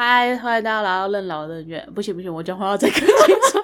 [0.00, 1.84] 嗨，欢迎大家来到任劳任怨。
[1.92, 3.08] 不行不行，我讲话要再更清
[3.50, 3.58] 楚，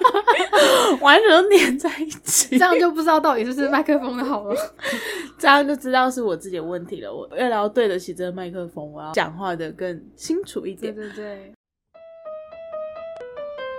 [1.01, 4.53] 完全都粘在一起，这样就不知道到底是不是麦克风的好了。
[5.39, 7.09] 这样就知道是我自己的问题了。
[7.09, 11.15] 我为了要对得起这个麦克风，我要讲话的更清楚一点对点。
[11.15, 11.25] 对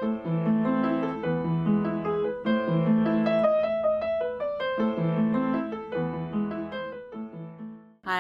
[0.01, 0.46] 对，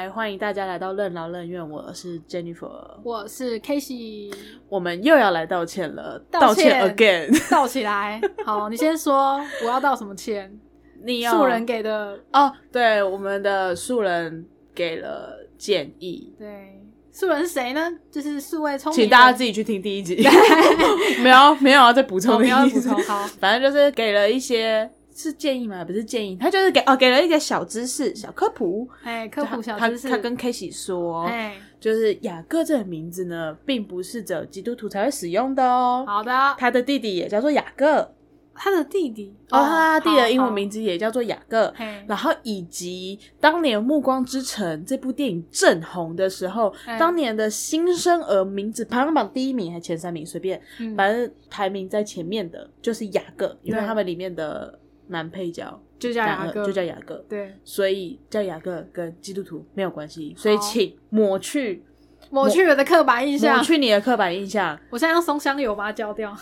[0.06, 2.68] 嗨，欢迎大家来到任劳任怨，我是 Jennifer。
[3.02, 4.30] 我是 k a s e y
[4.68, 7.50] 我们又要来道歉了，道歉歉 again。
[7.50, 8.20] 道起来。
[8.46, 10.56] 好，你先说我要道什么歉？
[11.02, 16.80] 你要素人给的，哦，对，我们的素人给了建议，对，
[17.10, 17.90] 素人是谁呢？
[18.10, 20.24] 就是素位聪请大家自己去听第一集。
[21.20, 23.02] 没有没有要再补充我的意思们要补充。
[23.04, 25.82] 好，反正就是给了一些是建议吗？
[25.82, 28.86] 不是建议，他就是给哦给了一个小知识、小科普。
[29.02, 36.04] 哎，科普小知识，他跟 k a s e y 说，哎，就是雅各这个名字呢，并不是只有基督徒才会使用的哦。
[36.06, 38.12] 好的，他的弟弟也叫做雅各，
[38.54, 41.72] 他的弟弟哦，他弟弟的英文名字，也叫做雅各。
[42.06, 61.82] 然后以及当年《暮光之城》这部电影正红的时候，哎当年的新生儿名字排行榜第一名还前三名随便，嗯反正排名在前面的就是雅各，因为他们里面的男配角就叫雅各，就叫雅各，对，所以叫雅各跟基督徒没有关系，所以请抹去
[62.30, 66.34] 抹去我的刻板印象抹，去你的刻板印象， 我现在用松香油把它浇掉，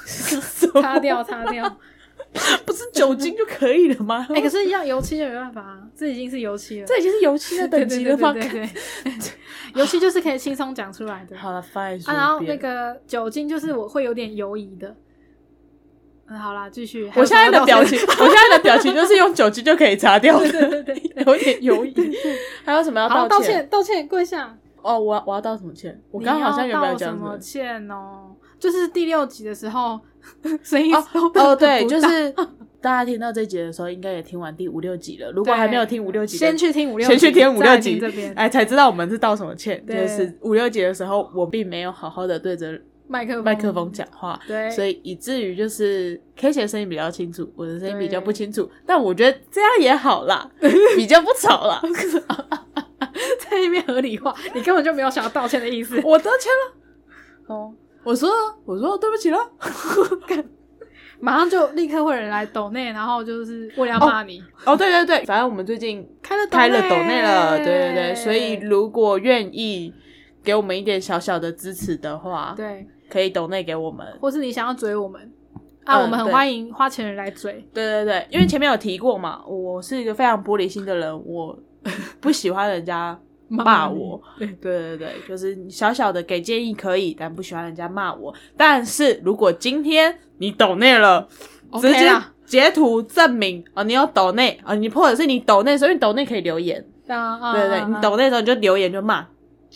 [0.80, 1.78] 擦掉，擦掉。
[2.64, 4.26] 不是酒精就可以了吗？
[4.30, 6.86] 哎、可是要油漆就没办法啊，这已经是油漆了。
[6.86, 8.32] 这已经是油漆的等级了吗？
[8.32, 8.68] 对
[9.74, 11.36] 油漆就是可以轻松讲出来的。
[11.36, 14.94] 好了，fine，啊，然后那个酒精就是我会有点犹疑的。
[16.34, 17.10] 嗯，好啦，继续。
[17.14, 21.24] 我现在的表情，我现在的表情就是用酒精就可以擦掉的，对对对对。
[21.27, 21.94] 有点犹豫。
[22.64, 24.56] 还有什么要好，道道歉，道歉，跪下。
[24.82, 25.98] 哦，我我要道什么歉？
[26.10, 27.38] 我刚刚好像你有没有讲什么？
[27.38, 28.34] 歉哦？
[28.58, 29.98] 就是第六集的时候，
[30.62, 32.34] 声音哦哦，对，就是
[32.82, 35.30] 大家听到这集的时候，应该也听完第五六集了。
[35.32, 39.83] 如果还没有听五六集，先去听五六，先去听五六集这边哎，才知道我们是道什么歉。
[39.86, 43.44] 就是五六集的时候，我并没有好好的对着麦克风。
[43.44, 48.68] 麦克风讲话，对，所以以至于就是 K 姐的声音比较清楚，我的声音比较不清楚。
[48.86, 50.50] 但我觉得这样也好啦，
[50.96, 51.80] 比较不吵啦。
[53.38, 56.00] 在那边合理化，你根本就没有想要道歉的意思。
[56.02, 57.72] 我道歉了，哦，
[58.02, 58.30] 我说
[58.64, 59.38] 我说对不起了。
[61.20, 69.94] 马上就立刻会有人来抖内，然后就是为了要骂你，哦，对对对，反正我们最近开了开了抖内内了，对对对，所以如果愿意
[70.42, 74.06] 给我们一点小小的支持的话，对，可以抖内给我们。
[74.20, 75.32] 或是你想要追我们
[75.84, 77.52] 啊，嗯我们很欢迎花钱人来追。
[77.72, 81.58] 对对对，因为前面有提过嘛，我是一个非常玻璃心的人，我
[82.20, 84.20] 不喜欢人家骂我。
[84.38, 88.34] 对对对对，就是小小的给建议可以，但不喜欢人家骂我。
[88.56, 91.28] 但是如果今天你抖内了
[91.80, 92.10] 直接
[92.46, 96.84] 截图证明哦，你有抖内啊，你或者是你抖内，所以你抖内可以留言。
[97.06, 99.26] 啊啊，对对你抖内时候你就留言就骂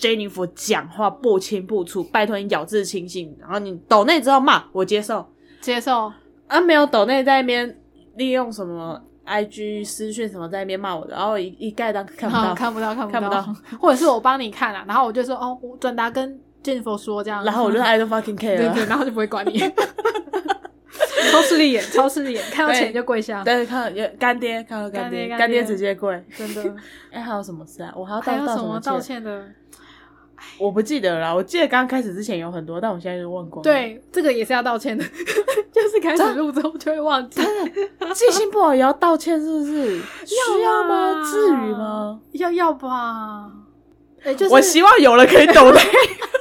[0.00, 3.34] Jennifer 讲话不清不楚，拜托你咬字清晰。
[3.40, 5.26] 然后你抖内之后骂我接受，
[5.60, 6.12] 接受，
[6.46, 7.78] 啊没有抖内在那边
[8.16, 18.86] 利用什么 IG 私讯什么在那边骂我的，然后一一概当看不到，啊 看不到，看不看不到， 或者是我帮你看啊，然后我就说哦，我转达跟 Jennifer 说这样，然后我就 I don't fucking 对 care 对，了。
[18.86, 19.58] 然后就不会管你。
[21.30, 26.24] 超势利眼，超势利眼，看到钱就跪下，但是看到也干爹，看到干干爹干爹直接跪。
[26.36, 26.74] 真的。
[27.10, 27.92] 哎，还有什么事啊？
[27.94, 29.00] 我还要还道道什有什么道？
[29.00, 29.44] 歉的？
[30.58, 35.04] 我不记得了啦，我记得刚开始之前有很多，但我现在就忘光了。，对，这个也是要道歉的，
[35.72, 37.40] 就是开始录之后就会忘记。
[38.14, 39.98] 记性不好也要道歉，是不是？
[40.24, 41.20] 需要吗？
[41.20, 42.20] 啊至于吗？
[42.32, 43.50] 要要吧？
[44.24, 46.37] 哎、就是我希望有人可以抖内，然 后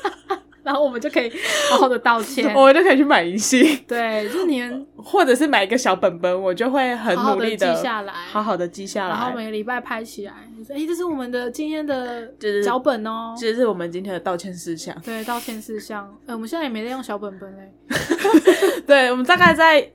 [0.97, 1.31] 我就可以
[1.69, 2.51] 好好的道歉。
[2.57, 9.37] 我就可以去买银杏，对，就是你们或者是买一个小本本，我就会很努力的记下来，好好的记下来然后。
[9.37, 13.35] 每个礼拜拍起来，就说哎、这是我们的今天的就是脚本哦。
[13.39, 14.99] 这是我们今天的道歉事项。
[15.05, 16.11] 对，道歉事项。
[16.25, 17.71] 哎、我们现在也没在用小本本嘞。
[18.87, 19.87] 对，我们大概在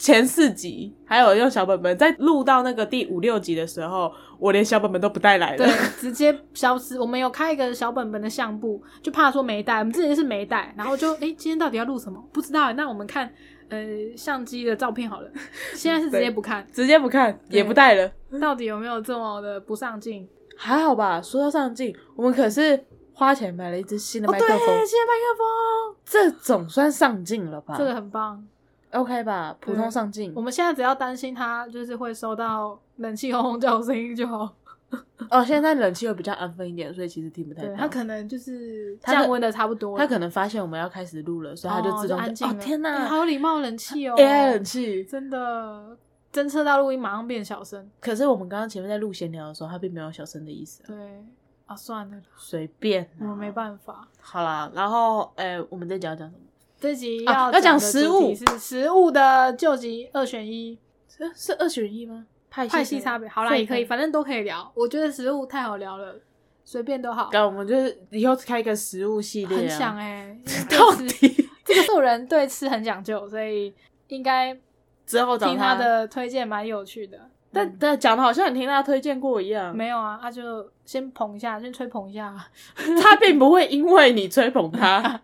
[0.00, 5.70] 前四集还有用小本本，在录到那个第五六集的时候，我连小本本都不带来了对。
[6.00, 6.98] 直接消失。
[6.98, 12.18] 我们有开一个小本本的相簿，就怕说没带，我们之前是没带，然后就哎、今天到底要录什么？
[12.32, 12.72] 不知道。
[12.72, 13.30] 那我们看
[13.68, 13.78] 呃
[14.16, 15.30] 相机的照片好了。
[15.76, 18.10] 现在是直接不看，直接不看，也不带了，
[18.40, 20.26] 到底有没有这么的不上镜？
[20.56, 21.20] 还好吧？
[21.20, 22.82] 说到上镜，我们可是
[23.12, 27.74] 花钱买了一支新的麦克风，新的麦克风，这总算上镜了吧？
[27.76, 28.42] 这个很棒。
[28.92, 29.56] OK 吧？
[29.60, 30.40] 普通对上镜我。
[30.40, 34.52] 们现在只要担心它就是会收到冷气轰轰叫的声音就好。
[35.30, 37.76] 哦，现在冷气又比较安分一点，所以其实听不太对，到。
[37.76, 42.54] 它可能就是降温的差不多了，他可能发现我们要开始录了，所以他就自动哦哦安静了。
[42.54, 45.04] 天哪哎好有礼貌，冷气哦 AI 冷气。
[45.04, 45.96] 真的
[46.32, 47.88] 侦测到录音马上变小声。
[48.00, 51.24] 可是我们刚刚前面在录闲聊的时候，他并没有小声的意思啊，对
[51.66, 53.30] 啊，算了，随便啊。
[53.30, 54.08] 我没办法。
[54.20, 56.40] 好啦，然后诶、我们再讲讲什么？
[56.80, 60.78] 这集啊要要讲食物是食物的救急二选一，
[61.08, 62.26] 是是二选一吗？
[62.48, 63.28] 派派系差别。
[63.28, 64.72] 好啦，也可以，反正都可以聊。
[64.74, 66.16] 我觉得食物太好聊了，
[66.64, 67.28] 随便都好。
[67.32, 70.36] 那我们就是以后开一个食物系列、啊，很想 哎、
[70.68, 73.72] 到底这个素人对吃很讲究，所以
[74.08, 74.58] 应该
[75.06, 77.29] 之后找听他的推荐蛮有趣的。
[77.52, 82.32] 但但讲的好像你听他推荐过一样，没有啊，他就先捧一下，先吹捧一下。
[83.02, 85.20] 他并不会因为你吹捧他，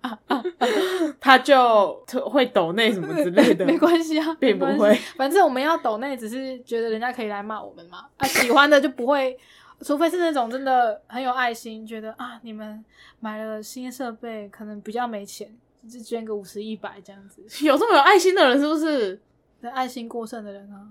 [1.20, 1.94] 他就
[2.30, 4.92] 会抖内什么之类的，没关系啊，并不会。
[5.16, 8.06] 反正我们要抖内，只是觉得人家可以来骂我们嘛。
[8.16, 9.38] 啊，喜欢的就不会，
[9.82, 12.84] 除非是那种真的很有爱心，觉得啊，你们
[13.20, 15.48] 买了新设备，可能比较没钱，
[15.88, 17.64] 就捐个五十一百这样子。
[17.64, 19.20] 有这么有爱心的人是不是？
[19.60, 20.84] 那爱心过剩的人啊，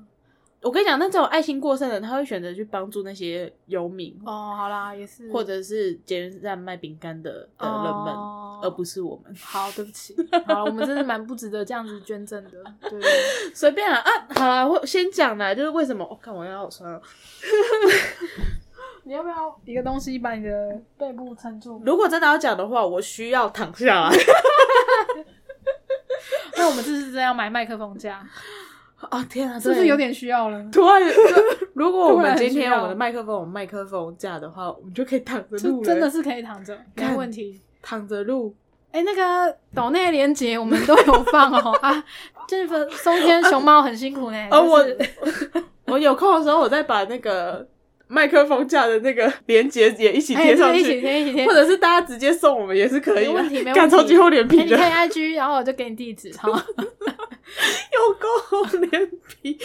[0.65, 9.31] 我跟你讲，那这种爱心过剩的人，他会选择去帮助那些游民，哦，好啦，也是，或者是捷运站卖饼干的的人们，哦而不是我们。
[9.39, 10.15] 好，对不起，
[10.47, 12.51] 好，我们真的蛮不值得这样子捐赠的，
[12.89, 12.99] 对。
[13.53, 14.09] 随便啊啊，
[14.39, 16.03] 好了，我先讲啦，就是为什么？
[16.09, 16.99] 我、看我要好酸哦。
[19.03, 21.79] 你要不要一个东西把你的背部撑住？
[21.85, 24.17] 如果真的要讲的话，我需要躺下来。
[26.57, 28.25] 那我们这次真要买麦克风架，
[29.09, 30.63] 啊天啊，对是不是有点需要了？
[30.71, 31.01] 突然？
[31.73, 37.59] 如果我们今天我们的麦克风有麦克风架的话，我们就可以躺着录真的是可以躺着，没看问题。
[37.81, 38.55] 躺着录。
[38.91, 42.01] 哎、那个岛内连接我们都有放哦 啊，
[42.47, 44.47] 这个松天熊猫很辛苦呢。
[44.49, 44.89] 而我就
[45.29, 45.51] 是
[45.87, 47.67] 我有空的时候，我再把那个
[48.07, 53.31] 麦克风架的那个连接也一起哎贴上去一起去，贴一起贴或，者是大家直接送我们也是可以的。
[53.31, 56.49] 没问题没问题干超级厚脸哎皮的，你看 IG，然后我就给你地址，好。
[57.93, 59.11] 有够厚脸
[59.41, 59.57] 皮，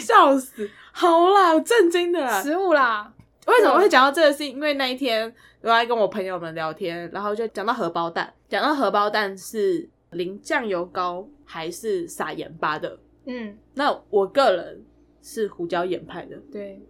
[0.00, 0.68] 笑死！
[0.92, 2.42] 好啦，震惊的啦。
[2.42, 3.12] 食物啦，
[3.46, 4.32] 为什么会讲到这个？
[4.32, 12.98] 是因为那一天我在跟我朋友们聊天，然后就讲到荷包蛋，讲到荷包蛋是淋酱油膏还是撒盐巴的。
[13.26, 14.84] 嗯，那我个人
[15.22, 16.82] 是胡椒盐派的，对。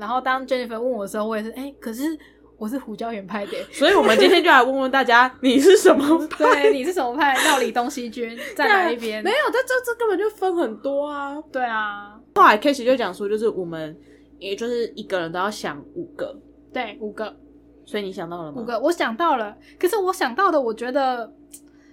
[0.00, 2.18] 然后当 Jennifer 问我的时候，我也是，哎、可是
[2.56, 3.52] 我是胡椒盐派的。
[3.70, 6.44] 所以我们今天就来问问大家， 你是什么派？
[6.44, 7.34] 对，你是什么派？
[7.44, 9.22] 料理东西君在哪一边？
[9.24, 11.40] 没有，这这这根本就分很多啊。
[11.52, 13.96] 对啊，后来 K 就讲说，就是我们
[14.38, 16.34] 也就是一个人都要想五个，
[16.72, 17.36] 对，五个，
[17.84, 18.60] 所以你想到了吗？
[18.60, 19.56] 五个，我想到了。
[19.78, 21.30] 可是我想到的，我觉得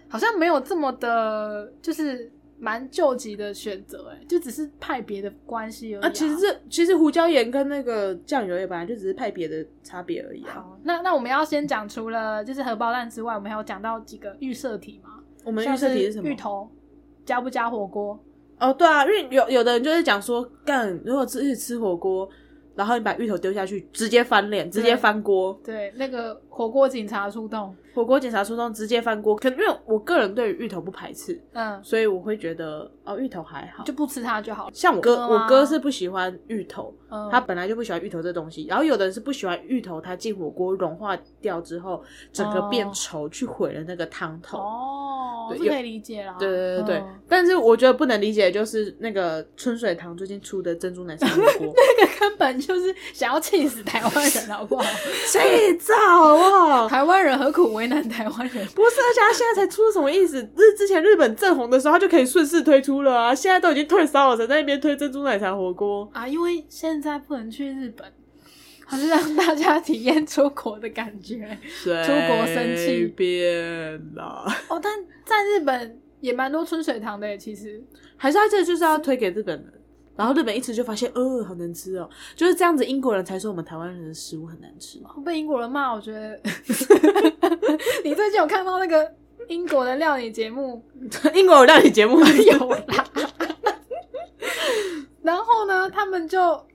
[0.08, 10.54] 好像没有这么的，就是蛮救急的选择，哎，就只是派别的关系而已、啊，其实这其实胡椒盐跟那个酱油也本来就只是派别的差别而已啊。
[10.56, 15.20] 好，那那我们要先讲，除了就是荷包蛋之外，我们还有讲到几个预设题嘛？
[15.44, 16.28] 我们预设题是什么？
[16.28, 16.70] 芋头
[17.26, 18.20] 加不加火锅？
[18.60, 22.28] 哦，对啊，因为有有的人就是讲说，干如果吃一直吃火锅，
[22.76, 25.60] 然后你把芋头丢下去，直接翻脸，直接翻锅。
[25.64, 29.36] 对，那个火锅警察出动，火锅警察出动，直接翻锅。
[29.36, 33.84] 可因为我个人对于芋头不排斥，嗯，所以我会觉得哦，芋头还好。
[33.84, 34.68] 就不吃它就好。
[34.74, 38.66] 像我哥，哥我哥是不喜欢芋头，嗯，他本来就不喜欢芋头这东西。
[38.66, 44.58] 然后有的人是不喜欢芋头，它进火锅融化掉之后，整个变哦稠，去毁了那个汤头。
[44.58, 46.36] 哦，对有这可以理解啦。
[46.40, 54.84] 对对对对，嗯但是我觉得不能理解，就是那个春水堂最近出的珍珠奶茶火锅， 那个根本就是想要气死台湾人，好不好？
[55.28, 55.94] 谁造
[56.50, 56.88] 好？
[56.88, 58.66] 台湾人何苦为难台湾人？
[58.68, 60.42] 不是，而且他现在才出什么意思？
[60.56, 63.36] 日之前日本正红的时候，他就可以顺势推出了啊！
[63.36, 66.10] 现在都已经退烧了，才在那边推珍珠奶茶火锅。
[66.14, 68.06] 啊，因为现在不能去日本，
[68.86, 74.80] 还是让大家体验出国的感觉出国生气随便啦，哦。
[74.82, 74.94] 但
[75.26, 77.84] 在日本也蛮多春水堂的耶，其实
[78.16, 79.74] 还是他这就是要推给日本人，
[80.18, 82.84] 然后日本一吃就发现，呃，好难吃哦，就是这样子。
[82.84, 85.00] 英国人才说我们台湾人的食物很难吃。
[85.24, 86.40] 被英国人骂，我觉得
[88.04, 89.14] 你最近有看到那个
[89.48, 90.84] 英国的料理节目
[91.36, 93.06] 英国有料理节目 有啦。
[95.22, 96.66] 然后呢，他们就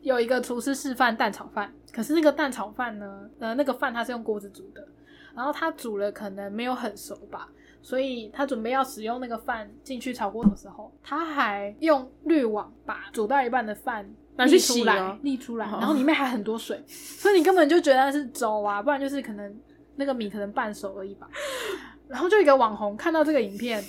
[0.00, 4.86] 有一个厨师示范蛋炒饭，可是那个蛋炒饭呢，呃，那个饭它是用锅子煮的，
[5.34, 7.48] 然后他煮了可能没有很熟吧，
[7.86, 19.56] 所以他准备要使用那个饭进去炒锅的时候，他还用滤网把煮到一半的饭拿去洗哦，沥出来，哦然后里面还很多水，所以你根本就觉得那是粥啊，不然就是可能
[19.94, 21.30] 那个米可能半熟而已吧。
[22.08, 23.80] 然后就一个网红看到这个影片，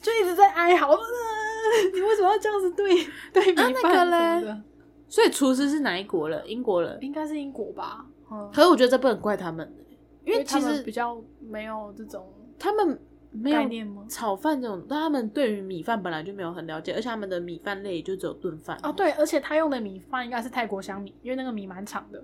[0.00, 0.96] 就一直在哀嚎，呃、
[1.92, 3.04] 你为什么要这样子对
[3.34, 4.62] 对那个饭什嘞么的？
[5.08, 6.40] 所以厨师是哪一国人？
[6.46, 6.96] 英国人。
[7.00, 8.06] 应该是英国吧？
[8.30, 9.68] 嗯，可是我觉得这不能怪他们，
[10.24, 12.96] 因为他其实们比较没有这种他们
[13.30, 14.04] 没有概念吗？
[14.08, 22.22] 炒饭这种，但他们对于米饭本来就没有很了解，而且他们的米饭类也就只有炖饭哦，，对，而且他用的米饭应该是泰国香米，因为那个米蛮长的。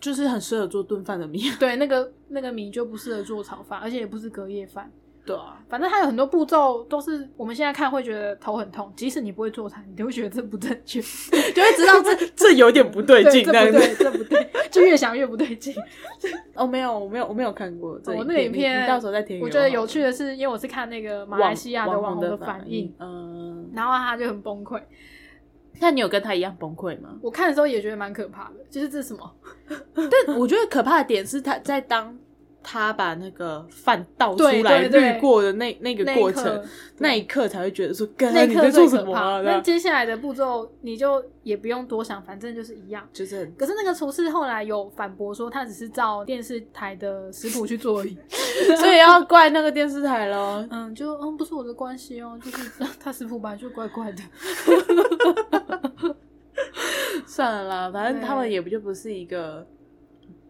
[0.00, 1.42] 就是很适合做炖饭的米。
[1.58, 4.90] 对，那个那个米就不适合做炒饭，而且也不是隔夜饭。
[5.28, 11.00] 对啊，反正它有很多步骤都是我们现在看会觉得头很痛，即使你不会做菜，你都会觉得这不正确，
[11.52, 13.72] 就会知道这 这有点不对劲，这这样子。
[13.72, 15.74] 不对，这不对，就越想越不对劲。
[16.54, 24.80] 哦，没有，我没有，我没有看过这我那个影片到时候再听我觉得有趣的是，因为我是看那个马来西亚的网红的反应，嗯，然后他就很崩溃。
[25.80, 27.10] 那你有跟他一样崩溃吗？
[27.22, 29.32] 我看的时候也觉得蛮可怕的，就是这是什么？
[29.94, 32.18] 但我觉得可怕的点是他在当
[32.62, 36.62] 他把那个饭倒出对来滤过的那那个过程，
[36.98, 38.88] 那一刻才会觉得说，哥那你在做。
[38.88, 39.40] 什么啊？
[39.42, 43.06] 那接下来的步骤你就也不用多想，反正就是一样。
[43.12, 48.16] 就是可是那个厨师后来有反驳说，他只是照电视台的食谱去做而已。
[48.78, 50.66] 所以要怪那个电视台咯。
[50.70, 54.22] 嗯，就嗯不是我的关系哦，就是 他食谱本来就怪怪的。
[57.26, 59.64] 算了啦，反正他们也不就不是一个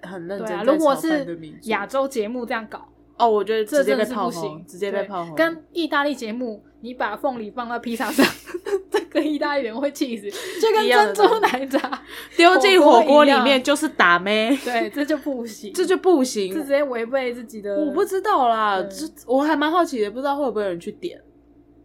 [0.02, 5.35] 很认真对啊，如果是亚洲节目这样搞，哦，我觉得这真的是不行，直接被对炮轰。
[5.35, 8.25] 跟意大利节目，你把凤梨放到披萨上，
[8.90, 12.02] 这个意大利人会气死，就跟珍珠奶茶，
[12.37, 16.64] 丢进火锅里面就是打咩，对，这就不行， 这就不这行直。
[16.64, 17.76] 接违背自己的。
[17.76, 21.21] 我不知道啦，这我还蛮好奇的，不知道会不会有人去点。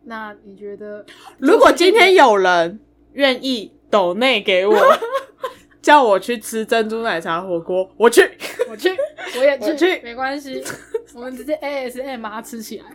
[0.05, 1.05] 那你觉得，
[1.37, 2.79] 如果今天有人
[3.13, 4.75] 愿意抖内给我，
[5.83, 8.21] 叫我去吃珍珠奶茶火锅，我去。
[8.69, 8.89] 我去，
[9.37, 10.01] 我也 去去。
[10.01, 10.63] 没关系，
[11.13, 12.85] 我们直接 ASMR 吃起来，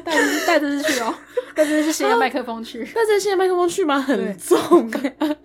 [0.00, 1.14] 带着带着是去哦，
[1.54, 4.00] 带着是新的麦克风去，带着新的麦克风去吗？
[4.02, 4.34] 很对。
[4.34, 4.90] 重。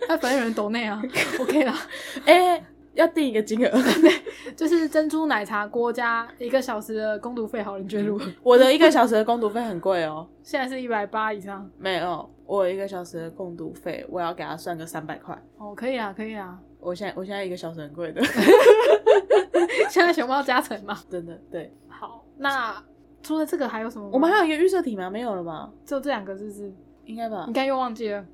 [0.09, 1.01] 那 反正有人抖内啊
[1.39, 1.73] ，OK 啦。
[2.25, 2.61] 哎、
[2.97, 3.71] 要定一个金额。
[4.55, 8.25] 就是珍珠奶茶锅加一个小时的攻读费，好了，你觉得如何？
[8.41, 10.27] 我的一个小时的攻读费很贵哦。
[10.41, 15.37] 现在是一百八以上，没有，我有一个小时的攻读费，我要给他算个三百块。
[15.57, 16.57] 哦，可以啊，可以啊。
[16.79, 18.21] 我现在我现在一个小时很贵的，
[19.89, 20.97] 现在熊猫加成嘛。
[21.09, 21.71] 真的对。
[21.89, 22.81] 好，那
[23.21, 24.09] 除了这个还有什么？
[24.11, 25.09] 我们还有一个预设题吗？
[25.09, 25.71] 没有了吗？
[25.85, 26.73] 就这两个，是不是？
[27.05, 28.25] 应该吧应该又忘记了，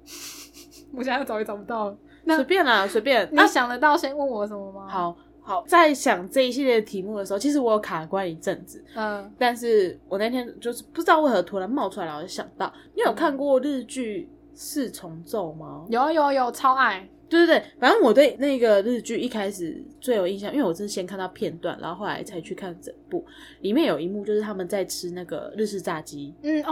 [0.93, 1.97] 我现在找也找不到了。
[2.23, 3.25] 那随便啦，随便。
[3.25, 15.85] 你那想得到先问我什么吗？，好好，在想这一系列的题目的时候，其实我有卡关一阵子，嗯，但是我那天就是不知道为何突然冒出来，然后就想到，你有看过日剧《四重奏》吗？
[15.89, 17.07] 有有有，超爱。
[17.29, 23.25] 对对对，反正我对那个日剧一开始最有印象，因为我是先看到片段，然后后来才去看整部。
[23.61, 26.71] 里面有一幕就是他们在吃那个日式炸鸡，嗯哦，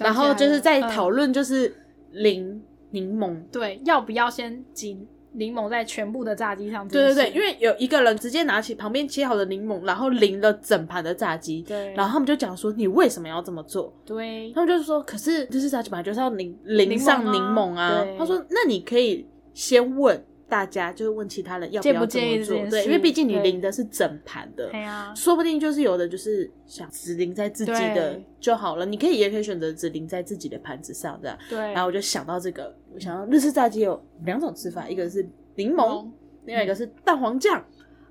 [0.00, 1.74] 然后就是在讨论就是
[2.10, 3.30] 淋柠檬。
[3.30, 4.98] 嗯对要不要先挤
[5.32, 6.88] 柠檬在全部的炸鸡上。
[6.88, 13.92] 对对对，因为为有一个人直接拿起旁边切好的柠檬，然后淋了整盘的炸鸡，对，然后他们就讲说你为什么要这么做？
[14.04, 18.16] 对他们就是说，可是就是炸鸡本来就是要淋淋上柠柠檬啊檬啊。
[18.18, 24.70] 他说，那你可以先问大家，就是问其他人要不要这么做，对，因为毕竟你对淋的是整盘的
[25.14, 31.38] 说不定就是有的就是想只淋在自己的就好了，你可以也可以选择只淋在自己的盘子上这样。
[31.50, 36.08] 对，然后我就想到这个，我想到日式炸鸡有两种吃法，一个是柠檬，
[36.46, 37.62] 另外一个是蛋黄酱。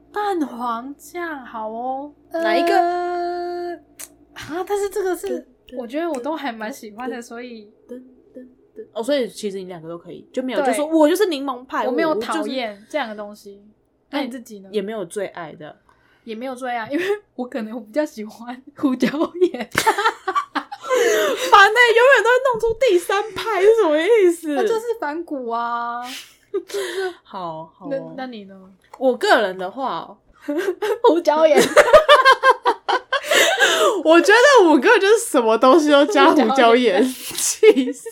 [0.10, 2.70] 蛋黄酱好哦，哪一个？
[2.70, 3.75] 呃
[4.34, 4.63] 啊？
[4.67, 5.46] 但是这个是
[5.77, 7.70] 我觉得我都还蛮喜欢的，所以
[8.94, 13.62] 哦，所以其实你两个都可以，就没有对就说我就是柠檬派，我没有就是讨厌这两个东西。
[14.10, 14.70] 那你自己呢？
[14.72, 15.78] 也没有最爱的。
[16.24, 17.06] 也没有最爱，因为
[17.36, 19.12] 我可能我比较喜欢胡椒盐，
[19.72, 19.80] 烦
[21.74, 24.50] 呢、永远都会弄出第三派是什么意思？
[24.56, 26.02] 那就是反骨啊。
[27.24, 28.56] 好好那哦、那你呢？
[28.98, 30.18] 我个人的话哦，
[31.04, 31.58] 胡椒盐，
[34.08, 38.10] 我觉得五个就是什么东西都加胡椒盐，气死！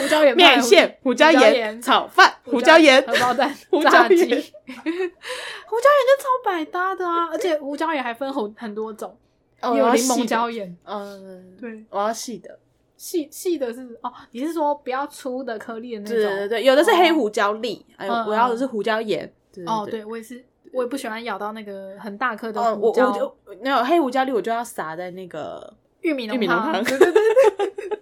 [0.00, 4.28] 胡椒盐面线、胡椒盐、炒饭、胡椒盐、荷包蛋、 胡椒炸鸡，盐
[4.66, 7.28] 胡椒盐就超百搭的啊！
[7.30, 9.16] 而且胡椒盐还分很很多种，
[9.62, 12.58] 哦有柠檬椒盐，嗯，对，我要细的。
[12.96, 16.16] 细细的是哦，你是说比较粗的颗粒的那种？
[16.16, 19.32] 对对对，有的是黑胡椒粒，还有嗯我要的是胡椒盐。
[19.66, 23.10] 哦，对我也是，我也不喜欢咬到那个很大颗的胡椒。
[23.10, 27.22] 我就那有黑胡椒粒，我就要撒在那个玉米浓玉米浓汤对对对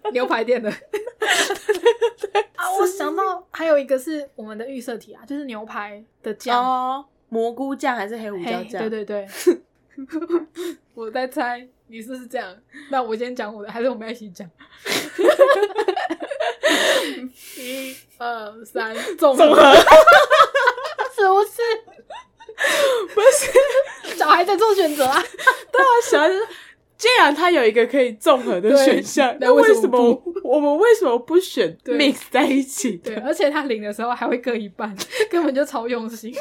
[0.03, 0.71] 对， 牛排店的。
[2.57, 8.89] 啊，我想到还有一个是我们的预设题啊，就是牛排的酱，哦，蘑菇酱还是黑胡椒嘿，酱？
[8.89, 9.29] 对对对。
[10.95, 12.55] 我在猜你是不是这样？
[12.91, 14.49] 那我先讲我的，还是我们一起讲？
[17.57, 21.61] 一二三，综综合是不是？
[23.15, 24.17] 不是。
[24.17, 25.23] 小孩在做选择啊。
[25.73, 26.35] 对啊，小孩子。
[26.97, 32.97] 既然他有一个可以综合的选项，那为什么么我们为什么不选 mix 在一起？
[32.97, 34.93] 对，而且他领的时候还会各一半，
[35.31, 36.35] 根本就超用心。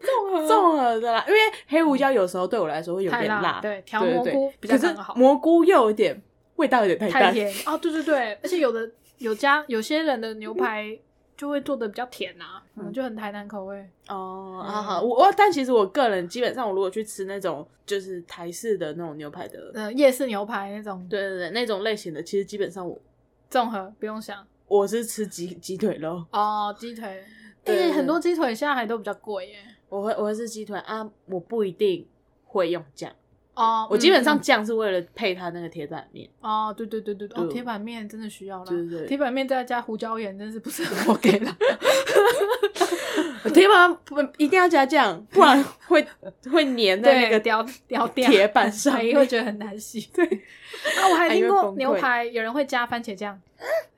[0.00, 0.46] 综合。
[0.46, 5.12] 综合的啦，因为黑胡椒有时候对我来说会有太点辣，对，调对对蘑菇比较好。
[5.16, 6.22] 蘑菇又有点
[6.54, 7.52] 味道有点太淡，太甜。
[7.66, 10.96] 哦，对对对，而且有的有加有些人的牛排
[11.40, 12.92] 就会做的比较甜呐、嗯，嗯。
[12.92, 13.88] 就很台南口味。
[14.08, 23.00] 哦，啊好好，我我但其实我个人基本上，我如果去吃那种就是台式的那种牛排的，呃，夜市牛排那种对对对，那种类型的，其实基本上我
[23.48, 24.46] 综合不用想。
[24.68, 27.24] 我是吃鸡鸡腿肉，哦，鸡腿，
[27.64, 29.56] 对对而且很多鸡腿现在还都比较贵耶。
[29.88, 32.06] 我会我会吃鸡腿啊，我不一定
[32.44, 33.10] 会用酱，
[33.60, 38.64] 哦，我基本上嗯酱是为了配它那个铁板面，哦，对对对对对，哦，铁板面真的需要啦。
[38.64, 39.06] 对对对。
[39.08, 41.56] 铁板面再加胡椒盐，真是不是很 OK 啦。
[43.52, 46.06] 铁板不一定要加酱，不然会
[46.50, 48.30] 会粘在那个对雕雕掉。
[48.30, 48.94] 铁板上。
[48.94, 50.08] 哎面会觉得很难洗。
[50.14, 50.24] 对。
[50.24, 53.38] 啊，我还听过牛排有人会加番茄酱，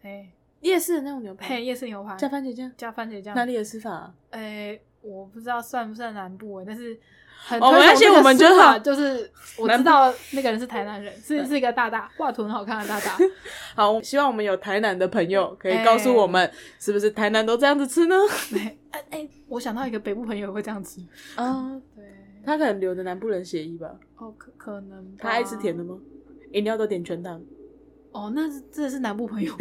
[0.02, 0.26] 哎，
[0.60, 2.16] 夜市的那种牛排，夜市牛排。
[2.16, 4.14] 加番茄酱，加番茄酱，哪里的吃法啊？
[4.30, 6.98] 诶、我不知道算不算南部诶，但是
[7.44, 13.18] 很哦没关系推崇这个我们就吃法好就是我知道那个人是台南人，是是一个大大画图很好看的大大。
[13.76, 18.16] 好，希望我们有台南的朋友可以告诉我们，是不是台南都这样子吃呢？
[18.54, 21.00] 哎哎哎，我想到一个北部朋友会这样吃，
[21.34, 22.04] 啊，对，
[22.46, 23.88] 他可能留着南部人协议吧。
[24.16, 25.96] 哦可可能他爱吃甜的吗？
[26.52, 27.40] 饮料都点全糖。
[28.12, 29.52] 哦，那是这是南部朋友，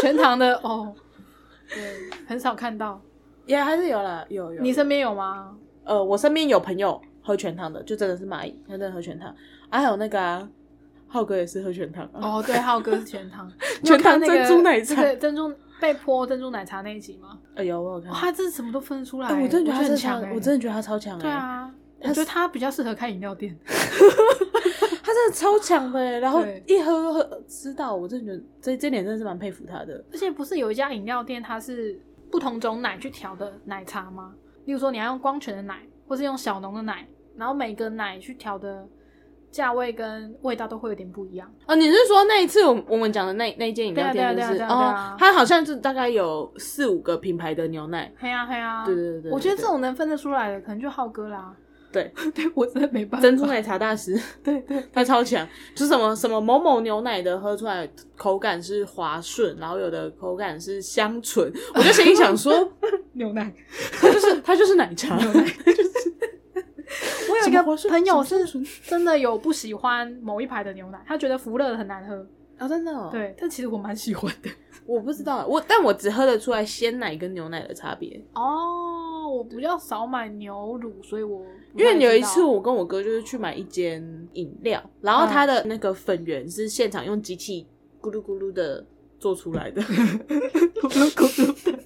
[0.00, 0.94] 全糖的哦，
[1.72, 1.82] 对，
[2.26, 3.00] 很少看到。
[3.46, 4.62] 也、还是有啦，有有。
[4.62, 5.56] 你身边有吗？
[5.84, 9.34] 呃，我身边有朋友喝全糖的，就真的是蚂蚁，他真的喝全糖。
[9.70, 10.48] 啊，还有那个啊，
[11.06, 12.20] 浩哥也是喝全糖啊。
[12.20, 13.50] 哦，对，浩哥是全糖，
[13.84, 17.38] 全糖珍珠奶茶那个珍珠被泼珍珠奶茶那一集吗？
[17.54, 18.18] 哎呦，我有看哇，。
[18.18, 23.56] 他这是什么都分得出来我真的觉得他很超强、欸，我真的觉得他超强哎、对，啊，我他觉得他比较适合开饮料店。
[25.04, 30.02] 他真的超强的哎、然后一喝喝知道，我真的觉得这这点真的是蛮佩服他的。
[30.10, 34.32] 而且不是有一家饮料店，它是不同种奶去调的奶茶吗？
[34.64, 38.86] 例如说你要用光泉的奶，或是用小农的奶，然后每个奶去调的
[39.50, 41.50] 价位跟味道都会有点不一样。
[41.66, 48.12] 哦，你是说那一次我们我们讲的那那一间饮料店，对啊就是对啊对啊对啊哦，它好像是大概有四五个品牌的牛奶。
[48.16, 51.54] 嘿呀嘿呀，对对对对我觉得这种能分得出来的，可能就浩哥啦。
[51.92, 53.22] 对， 对我真的没办法。
[53.22, 62.72] 珍珠奶茶大师， 对对，他超强，就是什么什么某某牛奶的喝出来口感是滑顺，然后有的口感是香醇，我就心里想说，
[63.12, 63.52] 牛奶。
[64.00, 66.14] 它就是它就是奶茶，牛奶就是
[67.30, 68.46] 我有一个朋友是
[68.84, 72.26] 真的有不喜欢某一排的牛奶，他觉得福乐的很难喝。
[72.58, 74.48] 哦，真的、哦，，对，但其实我蛮喜欢的。
[74.86, 81.44] 我不知道，我但我只喝得出来鲜奶跟牛奶的差别，哦，我比较少买牛乳，所以我
[81.76, 84.02] 因为有一次我跟我哥就是去买一间
[84.34, 87.66] 饮料，然后它的那个粉圆是现场用机器
[88.00, 88.84] 咕噜咕噜的
[89.18, 91.78] 做出来的，咕噜咕噜的。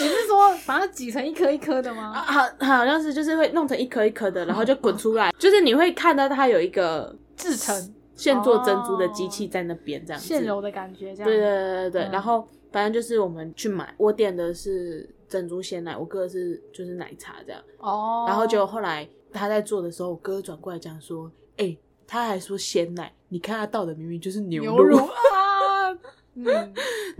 [0.00, 2.14] 你是说把它挤成一颗一颗的 啊，吗？
[2.14, 10.28] 好，好像是就是会弄成一颗一颗的，然后就滚出来，就是你会看到它有一个制成现做珍珠的机器在那边这样子。
[10.28, 11.24] 现揉的感觉，这样。
[11.30, 21.74] 对对对对对，嗯然后反正就是我们去买，我点的是珍珠鲜奶，我哥是就是奶茶这样，哦，然后就后来他在做的时候，我哥转过来讲说，哎、
[22.06, 25.92] 他还说鲜奶，你看他倒的明明就是牛牛乳啊，
[26.34, 26.44] 嗯，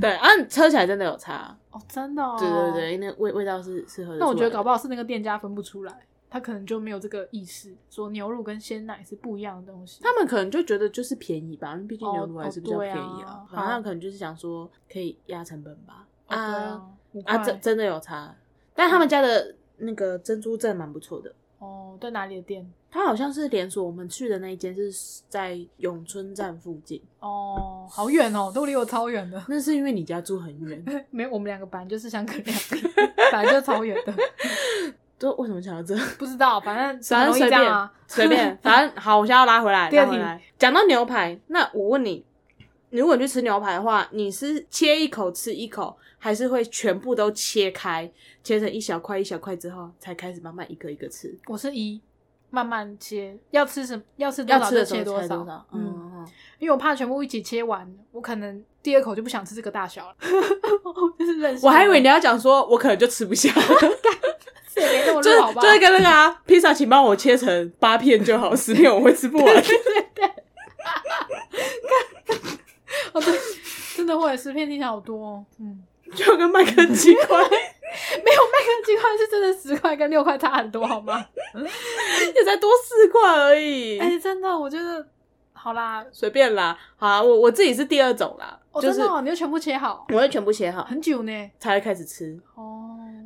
[0.00, 2.36] 对啊，喝起来真的有差，哦，真的哦。
[2.38, 4.18] 对对对，那味味道是是喝的。
[4.18, 10.02] 那我觉得搞不好是那个店家分不出来，他可能就没有这个意识，说牛乳跟鲜奶是不一样的东西。
[10.02, 16.06] 他们可能就觉得就是便宜吧，因为毕竟哦牛乳还是比较便宜啊反正他好像可能就是想说可以压成本吧。
[16.26, 18.36] 啊，五啊，真真的有差，
[18.74, 21.32] 但他们家的那个珍珠真的蛮不错的。
[21.58, 22.70] 哦，在哪里的店？
[22.90, 29.42] 它好像是连锁，我们去的那一间是在永春站附近，哦，好远哦，都离我超远的。
[29.48, 30.82] 那是因为你家住很远。
[31.10, 32.76] 没有，我们两个本来就是香港两个，
[33.32, 34.14] 本来就超远的。
[35.18, 35.96] 就为什么想到这？
[36.16, 37.88] 不知道，反正 反正随便。
[38.08, 40.40] 随便，反正好，我现在要拉回来，拉回来。
[40.58, 42.24] 讲到牛排，那我问你，
[42.88, 48.10] 如果你去吃牛排的话，你是切一口吃一口，还是会全部都切开，
[48.42, 51.36] 切成一小块一小块之后，才开始慢慢一个一个吃？
[51.46, 52.00] 我是一
[52.48, 55.66] 慢慢切，要吃什要吃多少就切多少。
[55.72, 56.26] 嗯。
[56.58, 60.16] 因为我怕全部一起切完，我可能第二口就不想吃这个大小了。
[61.62, 63.52] 我还以为你要讲说，我可能就吃不下，
[64.78, 65.66] 是也没那么就是弱，好不好？
[65.66, 69.46] 就是跟那个啊，披萨，请帮我切成八片就好，十片我会吃不完。
[69.62, 70.26] 对对对，
[73.12, 73.34] 哦对，
[73.96, 75.44] 真的会，十片听起来好多哦。
[75.58, 75.82] 嗯，
[76.14, 77.26] 就跟麦克鸡块，
[78.24, 81.24] 没有麦克鸡块是真的十块跟六块差很多，好吗？
[82.34, 83.98] 也才多四块而已。
[83.98, 85.06] 哎、真的，我觉得
[85.52, 91.50] 好啦，随便啦，好啊，我我自己是第二种啦，哦，就是真的、哦，你就全部切好，我会全部切好很久呢。
[91.58, 92.38] 才会开始吃。
[92.54, 92.67] 哦，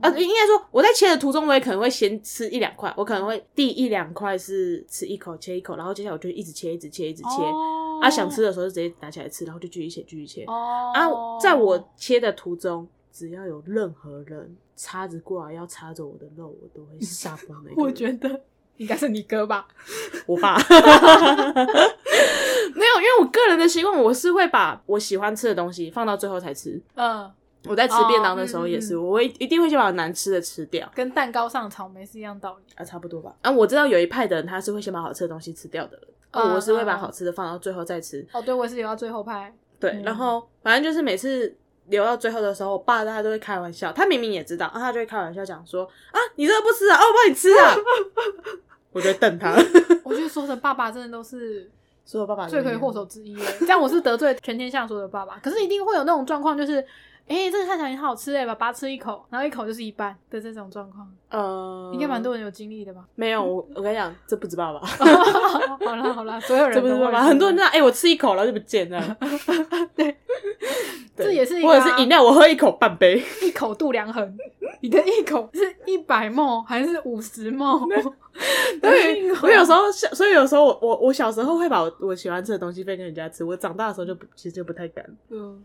[0.02, 7.42] 啊，应该说我在切的途中，我也可能会先吃一两块，我可能会第一两块是吃一口切一口，然后接下来我就一直切一直切一直切。
[7.42, 10.44] 哦啊，想吃的时候就直接拿起来吃，然后就继续切继续切。
[10.46, 11.06] 哦啊，
[11.40, 17.80] 在我切的途中，只要有任何人叉子过来要插着我的肉，我都会 杀疯的一个。
[17.80, 18.40] 我觉得
[18.78, 19.68] 应该是你哥吧？
[20.26, 20.56] 我爸
[22.74, 26.80] 没有，因为我个人的习惯，我是会把我喜欢吃的东西放到最后才吃。
[26.96, 27.30] 嗯，
[27.66, 32.64] 我在吃便当的时候也是，哦嗯嗯我会一定会先把难吃的吃掉跟蛋糕上草莓是一样道理。
[32.76, 33.34] 啊，差不多吧。
[33.42, 38.26] 啊，我知道有一派的人他是会先把好吃的东西吃掉的人，啊，嗯我是会把嗯好吃的放到最后再吃。
[38.32, 39.54] 哦，对，我也是留到最后派。
[39.78, 41.54] 对，嗯然后反正就是每次
[41.86, 47.74] 留到最后的时候，我爸他都会开玩笑，他明明也知道，啊，他就会开玩笑讲说啊，你这个不吃啊，哦，我帮你吃啊。
[48.92, 49.54] 我就会瞪他，
[50.04, 51.70] 我觉得说的爸爸真的都是
[52.04, 53.46] 所有爸爸罪魁祸首之一耶。
[53.60, 56.84] 这样我是得罪全天下所有的爸爸，可是一定会有那种状况，就是，
[57.28, 63.04] 哎、这个看起来很好吃哎，爸爸吃一口，然后一口就是一半的这种状况，呃，应该蛮多人有经历的吧？
[63.14, 69.16] 没有，我我跟你讲，这不止爸爸，好啦好啦，所有人这不是爸爸，都会很多人这样，哎、我吃一口然后就不见了。
[69.96, 70.16] 对
[71.14, 74.36] 对，这也是一个或者啊是饮料，我喝一口半杯， 一口度量衡，
[74.80, 77.80] 你的一口是一百梦还是五十梦？
[78.80, 85.04] 对，我有时候小，所以有时候我我我小时候会把我我喜欢吃的东西分给人家吃，我长大的时候就不其实就不太敢。
[85.28, 85.62] 嗯，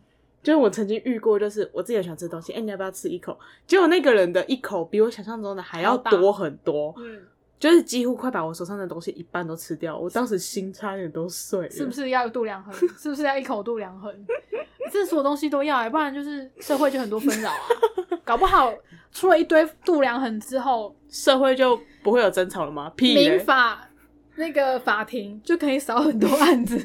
[0.47, 3.37] 就是我曾经遇过，就是我自己很喜欢吃的东西，哎、你要不要吃一口？
[3.65, 7.19] 结果那个人的一口比我想象中的还要多很多，嗯，
[7.59, 9.97] 就是几乎快把我手上的东西一半都吃掉。
[9.97, 11.91] 我当时心差点都碎了，是不？
[11.91, 12.73] 是要度量衡？
[12.97, 14.15] 是不是要一口度量衡？
[14.89, 17.57] 这所有东西都要、欸，不然就是社会就很多纷扰啊。
[18.23, 18.73] 搞不好
[19.11, 22.89] 出了一堆度量衡之后，社会就不会有争吵了吗？
[22.95, 23.37] 屁民！
[23.41, 23.85] 法
[24.37, 26.77] 那个法庭就可以少很多案子，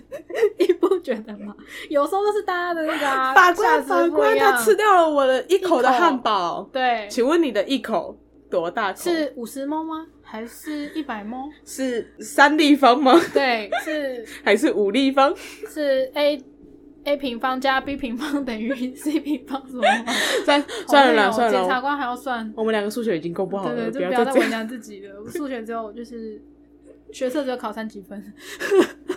[0.58, 1.54] 你不 觉得吗？
[1.88, 8.18] 有时候都是大家的那个、啊、 法价官，法官他吃掉了我的一口的汉堡，对，请问你的一口
[8.50, 8.98] 多大口？
[8.98, 10.06] 是五十猫吗？
[10.22, 11.48] 还是一百猫？
[11.64, 13.20] 是三立方吗？
[13.34, 15.34] 对，是还是五立方？
[15.68, 16.42] 是 a
[17.04, 20.12] a 平方加 b 平方等于 c 平方什么吗？
[20.44, 24.48] 算算了了，检察官还要算，我们两个数学已经够不好了，对对，就不要再为。
[24.48, 25.20] 难自己了。
[25.20, 26.40] 我数学只有就是
[27.10, 28.32] 学测只有考三几分，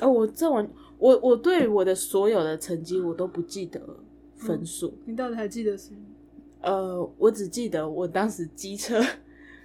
[0.01, 3.79] 呃，我这完，我我对我的所有的成绩我都不记得
[4.35, 5.99] 分数，你到底还记得什么？
[6.61, 8.99] 呃，我只记得我当时机测，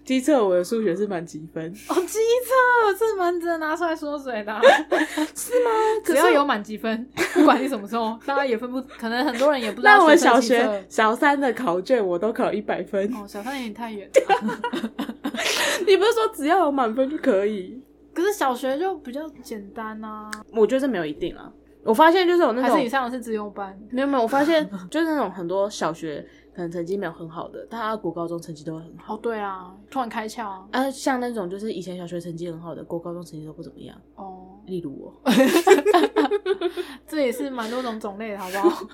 [0.05, 4.61] 机测我的数学是满几分，哦，机测是蛮值得拿出来说嘴的啊、
[5.35, 5.71] 是吗？
[6.05, 14.61] 只要有满几分，不管你什么时候，大家也分不，可能很多人也不知道那我小学小三的考卷我都考一百分，哦，小三有点太远了。
[15.87, 17.81] 你不是说只要有满分就可以？
[18.14, 21.53] 可是小学就比较简单啊，我觉得这没有一定啊。
[21.83, 23.79] 我发现就是有那还是你上的是自由班？
[23.90, 26.20] 没有没有，我发现就是那种很多小学
[26.55, 29.14] 可能成绩没有很好的，但他国高中成绩都会很好。
[29.14, 30.68] 哦，对啊，突然开窍啊。
[30.73, 33.96] 啊，像那种就是以前小学成绩很好的，国高中成绩都不怎么样。
[34.16, 35.23] 哦，例如我，
[37.09, 38.87] 这也是蛮多种种类的，好不好？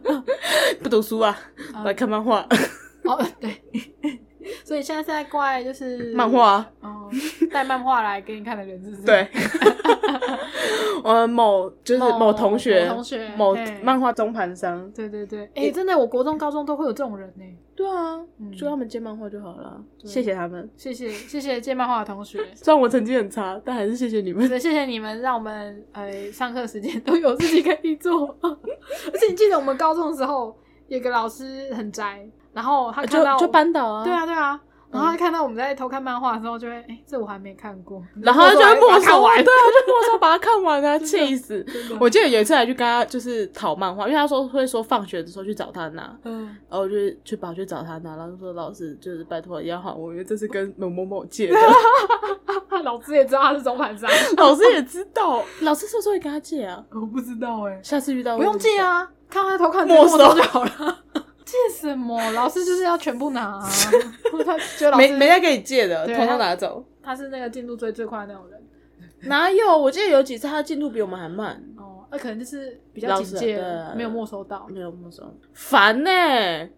[0.82, 1.36] 不读书啊，
[1.74, 2.40] 嗯来看漫画，
[3.04, 3.62] 哦，对，
[4.64, 7.10] 所以现在是在怪就是漫画啊，哦，
[7.52, 9.02] 带漫画来给你看的人是不是？
[9.02, 9.26] 对
[11.02, 14.90] 我某就是某某同学，某同学某漫画中盘商。
[14.92, 17.44] 对对对，哎、真的，我国中、高中都会有这种人呢。
[17.74, 20.68] 对啊，嗯就他们接漫画就好了，对谢谢他们。
[20.76, 24.46] 谢谢谢谢借漫画的同学， 虽然我成绩很差，但还是谢谢你们。
[24.46, 28.36] 对，谢谢你们让我们呃上课时间都有自己可以做。
[28.42, 30.54] 而且你记得我们高中的时候，
[30.90, 41.64] 有个老师很宅，然后他看到就就班导啊，对，啊对啊，然后他看到我们在偷看漫画的时候，就会哎、诶这我还没看过，然后他就会没收，对啊，就没收把它看完啊， 气死！
[42.00, 51.56] 我记得有一次还去跟他就是讨漫画，因为他说会说放学的时候去找他拿，嗯，然后我就去跑去找他拿，然后说老师就是拜托要好我，因为这是跟某某某借的。
[52.82, 56.82] 老师也知道他是中盘商，老师也知道，老师是不是会跟他借啊？
[56.90, 59.08] 我不知道哎、下次遇到不用借啊。
[59.30, 60.98] 啊，看他偷看没收就好了。
[61.50, 62.30] 借什么？
[62.32, 63.68] 老师就是要全部拿、啊，
[64.96, 66.84] 没没在跟你借的，对统统拿走。
[67.02, 68.60] 他是那个进度最最快的那种人
[69.22, 69.76] 哪有？
[69.76, 74.66] 我记得有几次他的进度比我们还慢，哦，那可能就是比较老师警戒对啊，没有没收到。
[74.70, 76.10] 没有没收，烦呢、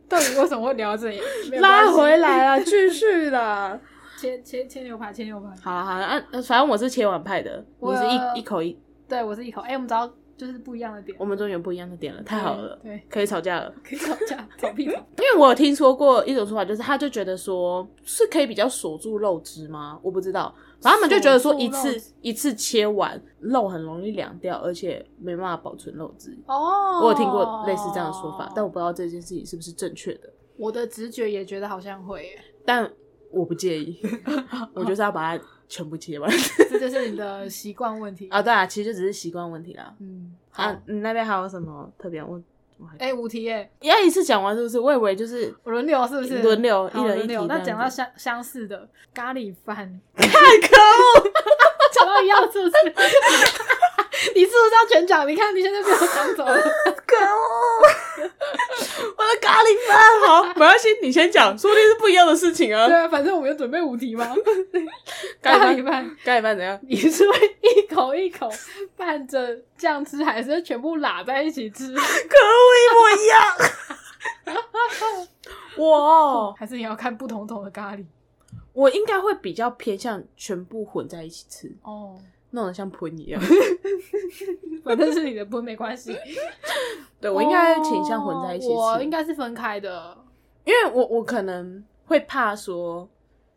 [0.08, 1.20] 到底为什么会聊到这里？
[1.58, 3.78] 拉回来了，继续啦。
[4.18, 5.48] 切切切牛排，切牛排。
[5.62, 8.78] 好了好了，啊、反正我是切碗派的，我你是一一口一。
[9.08, 9.60] 对，我是一口。
[9.62, 11.25] 哎、我们找到就是不一样的点我。
[11.25, 13.73] 们终于有不一样的点了，太好了，对，可以吵架了。
[13.85, 14.92] 可以吵架，吵屁吵。
[15.18, 19.99] 因为我有听说过一种说法，就是他就觉得说是可以比较锁住肉汁吗？
[20.03, 26.37] 我不知道，反正他们就觉得说一次一次切完肉很容易凉掉，而且没办法保存肉汁。
[26.47, 30.33] 哦，我有听过类似这样的说法，但我不知道这件事情是不是正确的。
[30.57, 32.90] 我的直觉也觉得好像会耶，但
[33.31, 33.99] 我不介意，
[34.75, 36.30] 我就是要把它全部切完
[36.68, 38.28] 这就是你的习惯问题。
[38.28, 38.42] 啊。
[38.42, 39.94] 对啊，其实就只是习惯问题啦。
[40.00, 42.44] 嗯，好啊，，你那边还有什么特别问？
[42.98, 44.78] 哎，五题耶，要一次讲完是不是？
[44.78, 46.42] 我以为就是我轮流是不是？
[46.42, 51.30] 轮流好一人一轮流那讲到相相似的咖喱饭， 太可恶。
[51.94, 52.74] 讲到一样是不是？
[54.35, 55.26] 你是不是要全讲？
[55.26, 56.54] 你看你现在被我抢走了。
[57.06, 57.88] 可恶！
[58.22, 62.96] 我的咖喱饭好，没关系，你先讲，说不定是不一样的事情啊对。
[62.96, 64.35] 啊，反正我们有准备五题嘛。
[65.42, 66.78] 咖咖喱饭，咖喱饭怎样？
[66.82, 68.50] 你是会一口一口
[68.96, 71.92] 拌着酱吃，还是全部拉在一起吃？
[71.94, 72.00] 可恶，
[72.78, 73.56] 一模一样。
[75.76, 78.04] 我哦还是你要看不同种的咖喱？
[78.72, 82.18] 我应该会比较偏向全部混在一起吃，哦，
[82.52, 83.42] 弄得像喷一样。
[84.82, 86.16] 反正是你的喷没关系。
[87.20, 90.16] 对我应该会倾向混在一起吃，应该是分开的，
[90.64, 93.08] 因为我我可能会怕说，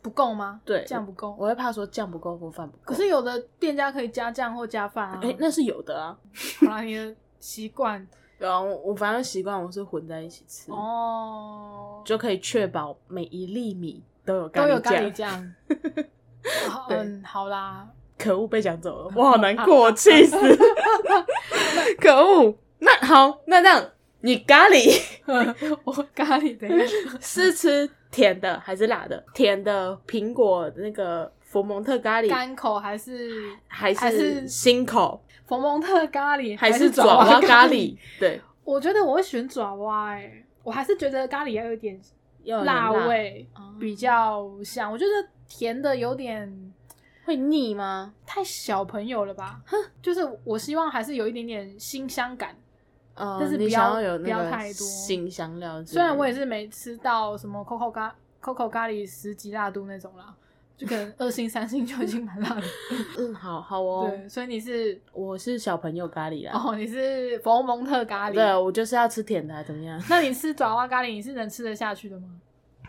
[0.01, 0.61] 不够吗？
[0.63, 1.35] 对酱不够。
[1.39, 2.81] 我会怕说酱不够或饭不够。
[2.85, 5.19] 可是有的店家可以加酱或加饭啊。
[5.23, 6.17] 哎、那是有的啊。
[6.61, 15.53] 好啦，你的习惯对啊，我我反正习惯我是混在一起吃，哦，就可以确保每一粒米都有喱都有咖喱酱。
[16.89, 20.37] 嗯，好啦，可恶，被抢走了，我好难过，气死！
[21.99, 22.55] 可恶。
[22.79, 23.83] 那好，那这样
[24.21, 25.01] 你咖喱
[25.83, 29.23] 我咖喱等一下，是吃甜的还是辣的？
[29.33, 33.31] 甜的苹果那个佛蒙特咖喱，干口还是
[33.67, 37.67] 还还是是新口，佛蒙特咖喱，还是爪哇咖咖？
[37.67, 37.97] 喱？
[38.19, 41.99] 对，我觉得我会选爪哇，哎，我还是觉得咖喱要有一点
[42.63, 44.91] 辣味，哦比较香。
[44.91, 45.11] 我觉得
[45.47, 46.64] 甜的有点
[47.25, 48.13] 会腻吗？
[48.25, 49.61] 太小朋友了吧？
[49.65, 52.55] 哼就是我希望还是有一点点新香感。
[53.15, 55.83] 呃，但是不要要有不要那个太多新香料。
[55.83, 60.35] 虽然我也是没吃到什么 Coco 咖 Coco 咖喱十级辣度那种啦，
[60.75, 62.61] 就可能二星三星就已经蛮辣的。
[63.17, 66.61] 嗯， 好好哦，对，所以你是我是小朋友咖喱啦。
[66.61, 68.33] 哦，你是佛蒙特咖喱。
[68.33, 69.97] 对，我就是要吃甜的，怎么样？
[70.09, 72.27] 那你吃爪哇咖喱，你是能吃得下去的吗？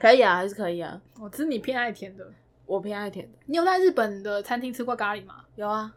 [0.01, 1.01] 可以啊，还是可以啊。
[1.21, 2.29] 我吃你偏爱甜的。
[2.67, 3.39] 我偏爱甜的。
[3.47, 5.37] 你有在日本的餐厅吃过咖喱吗？
[5.55, 5.93] 有啊。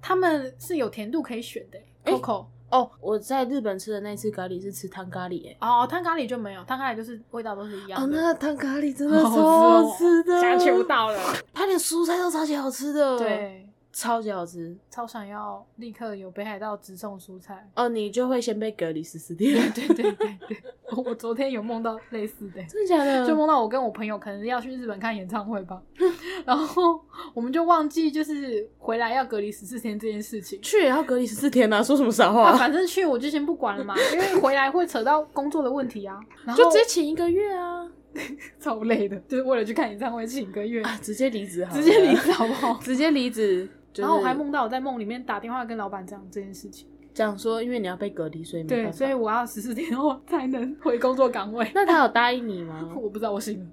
[0.00, 5.56] 他们是有甜度可以选的、诶 Coco 哦，我在日本吃的那次咖喱是吃汤咖喱哎。
[5.60, 11.18] 哦，汤咖喱就没有，汤咖喱就是味道都是一样哦，那个汤咖喱真的好好吃的，下秋到了，
[11.54, 14.76] 它连蔬菜都超级好吃的，，对，超级好吃。
[14.90, 17.70] 超想要立刻有北海道直送蔬菜。
[17.76, 20.62] 哦，你就会先被隔离十四天，对对对对，
[20.96, 23.24] 我昨天有梦到类似的，真的假的？
[23.24, 25.80] 就梦到我跟我朋友可能要去日本看演唱会吧，
[26.44, 27.00] 然后
[27.34, 30.60] 我们就忘记就是回来要隔离十四天这件事情。
[30.62, 32.52] 去也要隔离十四天啊，说什么傻啊，话？
[32.58, 37.86] 反正去我就先不管了嘛，因为回来会扯到工作的问题啊，然后就直接请一个月啊，
[38.60, 42.78] 超累的，就是为了去看演唱会请一个月，啊，直接离职直接离职好不好？
[42.82, 43.68] 直接离职。
[43.92, 48.92] 就是然后我还梦到我在梦里面打电话跟老板讲这件事情，讲说，因为你要被隔离，所以没办对，法。
[48.92, 51.70] 所以我要十四天后才能回工作岗位。
[51.74, 52.88] 那他有答应你吗？
[52.96, 53.66] 我不知道我醒了，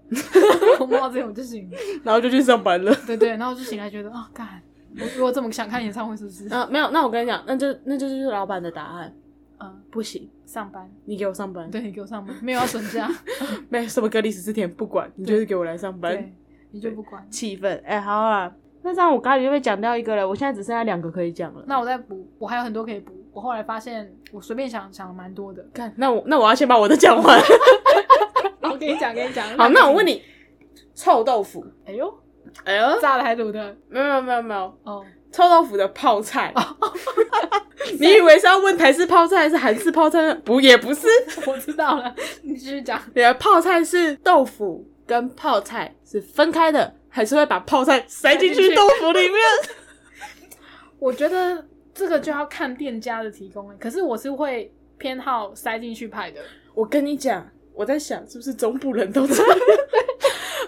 [0.80, 2.93] 我梦到 这种我就醒了，然后就去上班了。
[3.08, 4.62] 对对，然后就醒来觉得啊，干，
[4.99, 6.47] 我如果这么想看演唱会是不是？
[6.49, 9.13] 啊，没有，那我跟你讲，那就那就是老板的答案，
[9.60, 13.10] 嗯，不行，上班，你给我上班，对你给我上班，没有要损假，
[13.69, 16.34] 没什么隔离十四天，不管，你就是给我来上班对，
[16.71, 17.25] 你就不管。
[17.30, 17.82] 气氛。
[17.86, 21.63] 哎、好啊，那这样我咖喱就被讲掉一个了，我现在只剩下两个可以讲了。
[21.67, 23.13] 那我再补，我还有很多可以补。
[23.39, 25.65] 我后来发现，我随便想想了蛮多的。
[25.73, 27.41] 看，那我那我要先把我的讲完。
[28.63, 29.47] 我跟你讲，跟你讲。
[29.58, 30.21] 好，那我问，你，
[30.93, 32.13] 臭豆腐，哎呦，
[32.65, 33.73] 哎呦，炸的还卤的？
[33.88, 36.54] 没有没有没有没有，哦，臭豆腐的泡菜。
[37.97, 40.36] 你以为是要问台式泡菜还是韩式泡菜呢？
[40.43, 41.08] 不，也不是。
[41.47, 43.02] 我知道了，你继续讲。
[43.15, 49.39] 你的泡菜是豆腐跟泡菜是分开的，还是会把泡菜塞进去豆腐里面？
[50.99, 51.65] 我觉得
[52.00, 56.40] 这个就要看店家的提供欸，可是我是会偏好塞进去派的。
[56.74, 59.58] 我跟你讲，我在想是不是中部人都这样。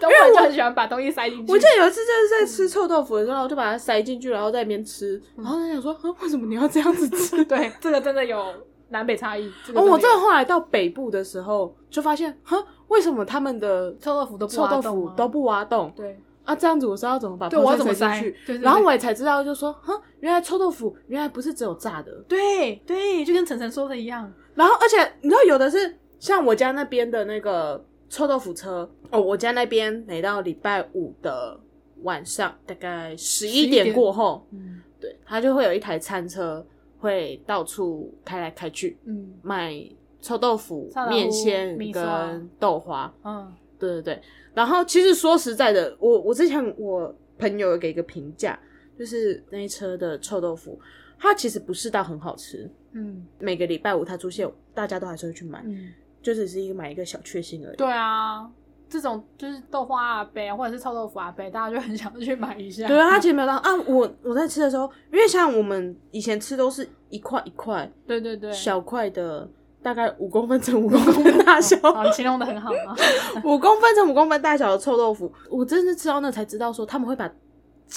[0.01, 1.51] 因为我就很喜欢把东西塞进去。
[1.53, 7.43] 我记得有一次就是在吃臭豆腐的时候，我就把它塞进去，然后在那边吃，然后他想说，啊，为什么你要这样子吃？
[7.45, 8.53] 对这个真的有
[8.89, 9.49] 南北差异。
[9.69, 16.19] 我真的有这后来到北部的时候，就发现，哈，为什么他们的臭豆腐都不臭豆挖洞都不挖洞对，
[16.55, 18.31] 这样子我是要怎么把对我要怎么塞进去？
[18.31, 22.11] 塞对对对然后我也才知道，就说，哼，原来臭豆腐原来不是只有炸的。
[22.27, 24.31] 对对，就跟晨晨说的一样。
[24.55, 31.59] 然后，而且你知道，有的是像我家那边的那个臭豆腐车哦，我家那边每到礼拜五的
[32.03, 36.65] 晚上，大概十一点点过后，嗯对，它就会有一台餐车
[36.99, 39.73] 会到处开来开去嗯卖
[40.21, 43.11] 臭豆腐臭豆、腐面线跟豆花。
[43.23, 44.21] 嗯对对对，
[44.53, 48.57] 然后其实说实在的，我我之前我朋友有给一个评价，
[48.97, 50.79] 就是那一车的臭豆腐，
[51.19, 52.69] 它其实不是到很好吃。
[52.93, 55.89] 嗯每个礼拜五它出现，大家都还是会去买，嗯，
[56.21, 57.77] 就只是一个买一个小确幸而已。
[57.77, 58.49] 对啊，
[58.89, 62.87] 这种就是豆花阿杯啊，或者是臭豆腐阿杯，大家就很想去买一下。
[62.87, 63.73] 对啊，它其实没有到啊。
[63.87, 69.49] 我我在吃的时候，因为像我们以前吃都是一块一块对对对，小块的，
[69.83, 72.95] 大概五公分乘五公分大小， 好，你形容的很好啊。
[73.43, 77.27] 五公分乘五公分大小的臭豆腐，我真是吃到那才知道说他们会把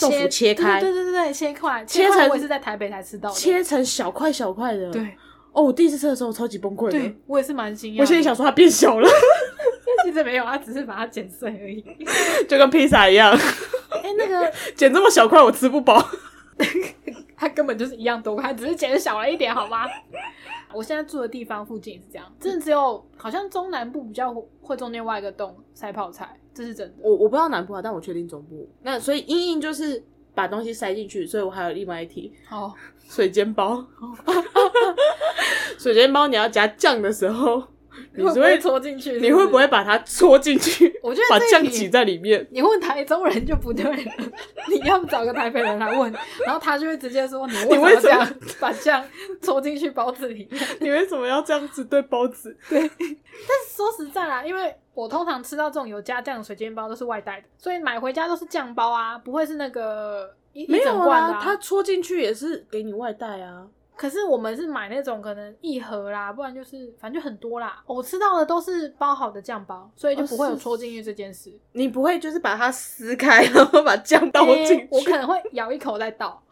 [0.00, 3.34] 豆腐切开，对对对对，切块，切成是在台北才吃到的。
[3.34, 4.90] 切成小块小块的。
[4.90, 5.14] 对
[5.52, 8.00] 哦，我第一次吃的时候超级崩溃的对，，我也是蛮惊讶。
[8.00, 9.08] 我心里想说它变小了，
[10.04, 11.84] 其实没有，它只是把它剪碎而已。
[12.48, 13.30] 就跟披萨一样，
[14.02, 16.04] 哎、那个剪这么小块我吃不饱。
[17.36, 19.86] 它根本就是一样多，它只是剪小了一点，好吗？
[20.74, 26.94] 我现在住的地方附近也是这样，真的只有好像中南部比较会中间挖一个洞塞泡菜，这是真的。
[27.02, 28.68] 我我不知道南部啊，但我确定中部。
[28.82, 30.02] 那所以硬硬就是
[30.34, 32.74] 把东西塞进去，所以我还有另外一题好，
[33.08, 33.84] 水煎包。
[35.78, 37.62] 水煎包你要加酱的时候，
[38.14, 39.20] 你会不会戳进去？
[39.20, 39.66] 你会不会？
[39.68, 40.98] 把它戳进去？
[41.02, 42.46] 我觉得把酱挤在里面。
[42.50, 44.12] 你问台中人就不对了，
[44.70, 46.12] 你要不找个台北人来问，
[46.44, 48.28] 然后他就会直接说你为什么
[48.60, 49.04] 把酱
[49.42, 50.62] 戳进去包子里面？
[50.80, 52.56] 你为什么要这样子对包子？
[52.68, 63.66] 对，但是说实在啦，因为我通常吃到这种有加酱的水煎包都是外带的，所以买回家都是酱包啊，不会是那个一没有啊，它戳进去也是给你外带啊。
[63.96, 67.82] 可是我们是买那种可能一盒啦，不然就是反正就很多啦。
[67.86, 71.52] 我吃到的都是包好的酱包，所以就不会有戳进去这件事。
[71.72, 74.74] 你不会就是把它撕开，然后把酱倒进去？
[74.82, 76.42] 欸我可能会咬一口再倒。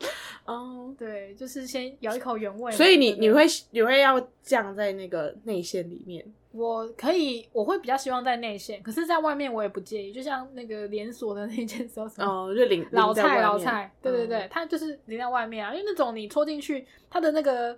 [0.44, 2.72] 哦，对，就是先咬一口原味。
[2.72, 6.24] 所以你你会你会要酱在那个内馅里面。
[6.53, 10.12] 我可以，我会比较希望在内线，可是在外面我也不介意。
[10.12, 12.31] 就像那个连锁的那件叫什么？
[12.31, 17.77] 哦，就领老菜老菜，对对对，嗯它就是淋在外面啊，因为那种你戳进去，它的那个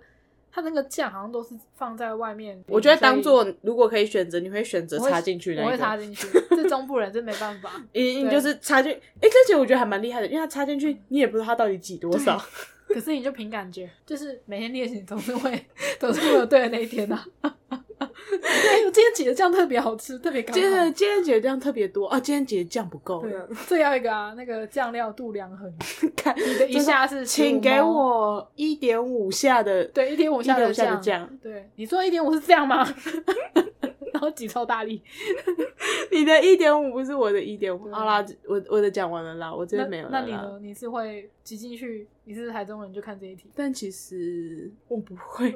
[0.51, 2.61] 它那个酱好像都是放在外面。
[2.67, 5.69] 我觉得当做做如果可以选择，你会选择插进去那我。
[5.69, 7.71] 会插进去，这中部人真没办法。
[7.93, 12.41] 你你就是插进，哎、这节我觉得还蛮厉害的，因为他插进去，你也不知道他到底挤多少。
[12.87, 15.65] 可是你就凭感觉，就是每天练习总是会
[15.99, 17.55] 总是会有对的那一天呐、啊。
[18.61, 20.93] 对，我今天挤的酱特别好吃，特别刚今天。
[20.93, 23.21] 今天挤的酱特别多啊，今天挤的酱不够。
[23.21, 23.33] 对，
[23.67, 25.71] 这要一个啊，那个酱料度量衡，
[26.15, 32.85] 看你的一下是15请给我一点五下的，对一点五下1.5下的酱，酱对，你说一点五是这样吗？
[34.13, 35.01] 然后挤超大力，
[36.09, 37.91] 你的一点五不是我的一点五。
[37.91, 40.09] 好啦，我我的讲完了啦，我这那边没有。
[40.09, 40.57] 那你呢？
[40.61, 42.07] 你是会挤进去？
[42.23, 43.49] 你是台中人就看这一题？
[43.53, 45.55] 但其实我不会，哦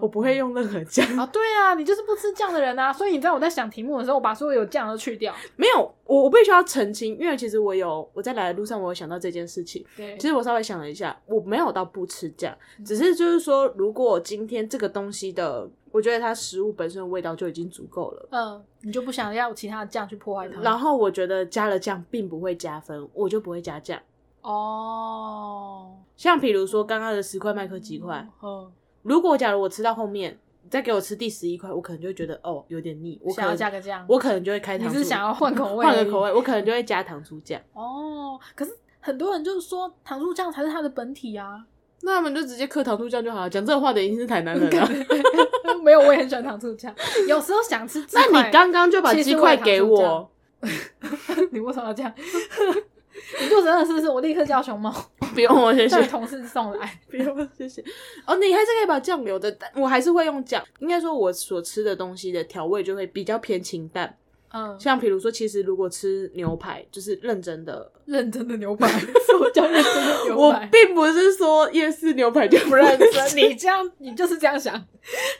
[0.00, 1.06] 我不会用任何酱。
[1.16, 5.34] 啊，对啊，你就是不吃酱的人啊，所以你知道我在想题目的时候，我把所有有酱都去掉。
[5.56, 9.84] 没有，我我必须要澄清，因为其实我有我在来的路上，我有想到这件事情。
[9.96, 20.60] 对，其实我稍微想了一下，我没有到不吃酱，嗯只是就是说，如果今天这个东西的，我觉得它食物本身的味道就已经足够了，嗯，你就不想要其他的酱去破坏它。
[20.60, 24.00] 然后我觉得加了酱并不会加分，我就不会加酱。
[24.42, 28.70] 哦，像比如说刚刚的十块麦克鸡块，嗯，
[29.04, 30.36] 如果假如我吃到后面，
[30.68, 35.84] 再给我吃第十一块，我可能就会觉得哦有点腻，我可想要能加个酱，我可能就会开你糖醋，是想要换口味？
[35.86, 37.60] 换个口味，我可能就会加糖醋酱。
[37.74, 41.64] 哦，可是很多人就是说糖醋酱才是它的本体啊。
[42.00, 43.48] 那他们就直接刻糖醋酱就好了。
[43.48, 44.88] 讲这话的一定是台南人啊。
[45.82, 46.94] 没有，我也很喜欢糖醋酱。
[47.28, 50.30] 有时候想吃鸡块，那你刚刚就把鸡块给我，
[51.52, 52.12] 你为什么要这样？
[53.40, 54.08] 你肚子饿是不是？
[54.08, 54.92] 我立刻叫熊猫
[55.34, 56.98] 不用我谢谢，同事送来。
[57.10, 57.82] 不用谢谢。
[58.26, 60.64] 哦，你还是可以把酱留的，但我还是会用酱。
[60.78, 64.16] 应该说，我所吃的东西的调味就会比较偏清淡。
[64.54, 68.88] 嗯，像比如说，其实如果吃牛排，就是认真的， 认真的牛排，
[69.26, 70.66] 什么叫认真的牛排我排？
[70.70, 73.36] 并不是说夜市牛排就不认真。
[73.36, 74.74] 你这样，你就是这样想，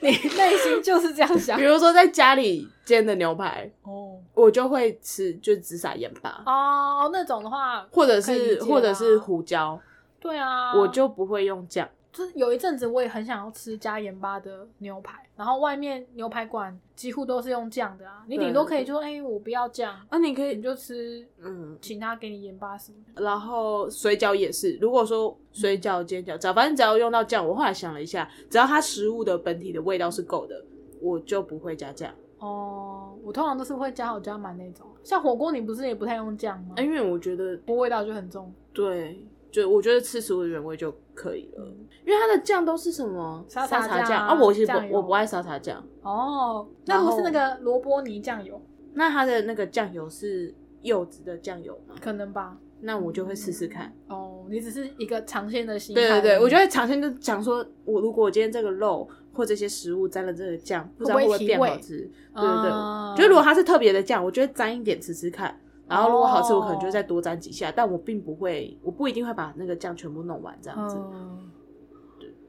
[0.01, 1.65] 你内心就是这样 想比。
[1.65, 9.81] 如说在家里煎的牛排，哦我就会吃就只撒盐巴，哦，那种的话，或者是或者是胡椒，
[10.21, 11.89] 对啊，我就不会用酱。
[12.15, 23.23] 就是有一阵子我也很想要吃加盐巴的牛排，然后外面牛排馆几乎都是用酱的啊，你对顶多可以就说，哎、我不要酱，啊，你可以，你就吃，嗯，请他给你盐巴什么的。
[23.25, 30.65] 然后水饺也是，如果说水饺、煎饺，只要反正只要用到酱，我后来想了一下，只要它食物的本体的味道是够的，
[31.01, 32.15] 我就不会加酱。
[32.39, 36.75] 哦，我通常都是会加好加满那种，像火锅你不是也不太用酱吗？
[36.77, 39.19] 啊因为我觉得不味道就很重，对，
[39.55, 41.65] 就我觉得吃食物的原味就可以了，
[42.05, 48.61] 因为它的酱都是什么沙沙茶酱啊啊，我其实不我不爱沙茶酱，哦，那然后如果是那个萝卜泥酱油，
[48.95, 50.53] 那它的那个酱油是
[50.83, 51.95] 柚子的酱油吗？
[52.01, 52.59] 可能吧。
[52.81, 53.91] 那我就会试试看。
[54.09, 56.03] 哦，你只是一个尝鲜的心态。
[56.03, 61.99] 对对对，我觉得尝鲜就讲说，我如果我今天这个肉或这些食物沾了这个酱，不知道会不会变好吃。
[62.35, 65.59] 对对对，啊就如果它是特别的酱，我就会沾一点吃吃看。
[65.95, 70.97] 然后如果好吃，哦我可能就再多沾几下，但我并不会，我不一定会把那个酱全部弄完这样子。
[70.97, 71.51] 嗯，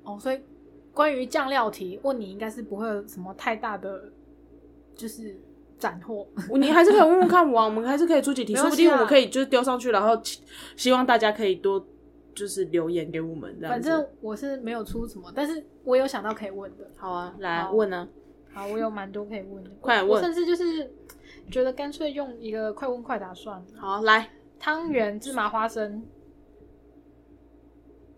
[0.03, 0.39] 哦，所以
[0.93, 4.11] 关于酱料题，问你应该是不会有什么太大的，
[4.95, 5.39] 就是
[5.77, 6.27] 斩获。
[6.57, 10.41] 你还是可以问问看我啊，我们还是可以出几题，说不定我们可以就是丢上去，然后希
[10.75, 11.85] 希望大家可以多
[12.33, 13.89] 就是留言给我们这样子。
[13.89, 16.89] 反正我是没有出什么，但是我有想到可以问的。
[16.97, 18.07] 好啊，来好问啊，
[18.55, 19.69] 好，我有蛮多可以问的。
[19.81, 20.89] 快我甚至就是
[21.51, 23.65] 觉得干脆用一个快问快答算了。
[23.77, 26.01] 好来，汤圆、芝麻花生，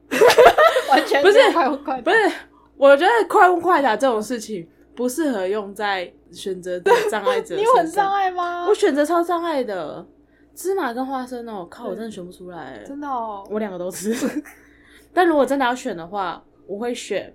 [0.91, 2.31] 完全不是快问快答，不是，
[2.77, 8.73] 我觉得快问快答这种事情不适合用在选择的障碍者 你有很障碍吗我？
[8.75, 10.05] 选择超障碍的，
[10.53, 14.15] 芝麻跟花生哦，靠，我真的选不出来，真的哦，我两个都吃。
[15.11, 17.33] 但如果真的要选的话，我会选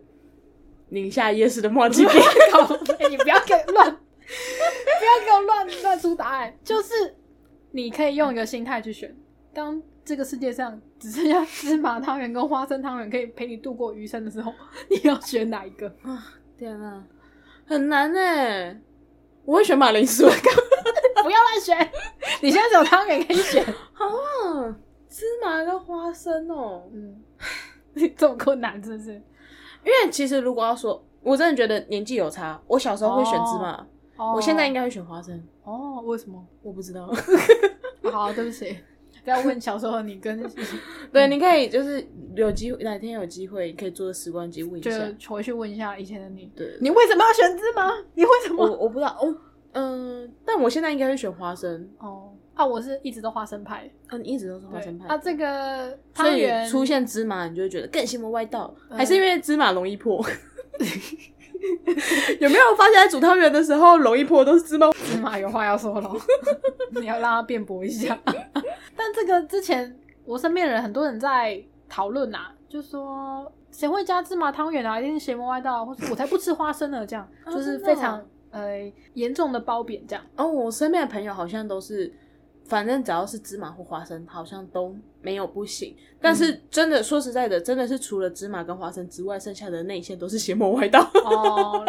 [0.93, 2.15] 宁夏夜市的麻吉饼。
[2.51, 2.67] 靠
[2.97, 6.55] 背你不要给我乱，不要给我乱乱出答案。
[6.63, 7.17] 就是
[7.71, 9.17] 你可以用一个心态去选，
[9.55, 14.53] 当这个世界上只剩下芝麻汤圆跟花生汤圆可以陪你度过余生的时候，
[14.91, 15.89] 你要选哪一个？
[16.05, 17.03] 啊天啊，
[17.65, 18.79] 很难哎！
[19.45, 20.25] 我会选马铃薯。
[21.25, 21.91] 不要乱选，
[22.43, 23.65] 你现在只有汤圆可以选。
[23.65, 24.77] 啊，
[25.09, 26.83] 芝麻跟花生哦。
[26.93, 27.23] 嗯，
[28.17, 29.23] 这么困难是不是？
[29.85, 32.61] 因为其实如果要说，我真的觉得年纪有差。
[32.67, 35.43] 我小时候会选芝麻，哦我现在应该会选花生。
[35.65, 36.45] 哦，为什么？
[36.63, 37.09] 我不知道。
[38.11, 38.77] 好，对不起，
[39.25, 40.45] 不要问小时候你跟
[41.13, 42.05] 对，你可以就是
[42.35, 44.99] 有机会，哪天有机会，你可以坐个时光机问一就下。
[45.29, 47.91] 回去问一下以前的你，对，你为什么要选芝麻？
[48.15, 48.77] 你为什我么？
[48.77, 49.35] 我不知道哦，
[49.73, 51.89] 嗯、但我现在应该会选花生。
[51.99, 53.91] 哦，啊，我是一直都花生派。
[54.09, 55.07] 啊，你一直都是花生派。
[55.09, 60.25] 啊，这个所以汤圆出现芝麻，你就会觉得更邪魔歪道，嗯还是因为芝麻容易破？
[62.41, 64.91] 有没有发现，在煮汤圆的时候容易破都是芝麻？
[64.93, 66.11] 芝麻有话要说了，
[67.01, 68.19] 你要让他辩驳一下。
[68.97, 80.25] 但这个之前我身边的人很多人在讨论呐，就说谁会加芝麻汤圆啊，一定是邪魔歪道啊，或者我才不吃花生呢，这样、啊就是非常呃严重的褒贬这样。
[80.37, 82.13] 哦，我身边的朋友好像都是，
[82.65, 85.97] 反正只要是芝麻或花生，好像都没有不行。
[86.21, 91.01] 但是真的说实在的，真的是除了芝麻跟花生之外，剩下的内馅都是邪魔歪道。
[91.25, 91.85] 哦，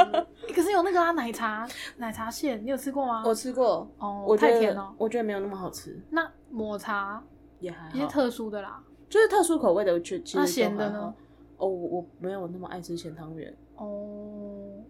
[0.53, 1.67] 可是有那个啊奶茶
[1.97, 3.23] 奶茶馅，你有吃过吗？
[3.25, 7.23] 我吃过，哦我太甜了我觉得没有那么好吃，那抹茶
[7.59, 8.83] 也还好，一些特殊的啦。
[9.09, 9.93] 就是特殊口味的，
[10.33, 11.13] 那实咸的呢？
[11.57, 13.55] 哦，我我没有那么爱吃咸汤圆。
[13.75, 13.85] 哦，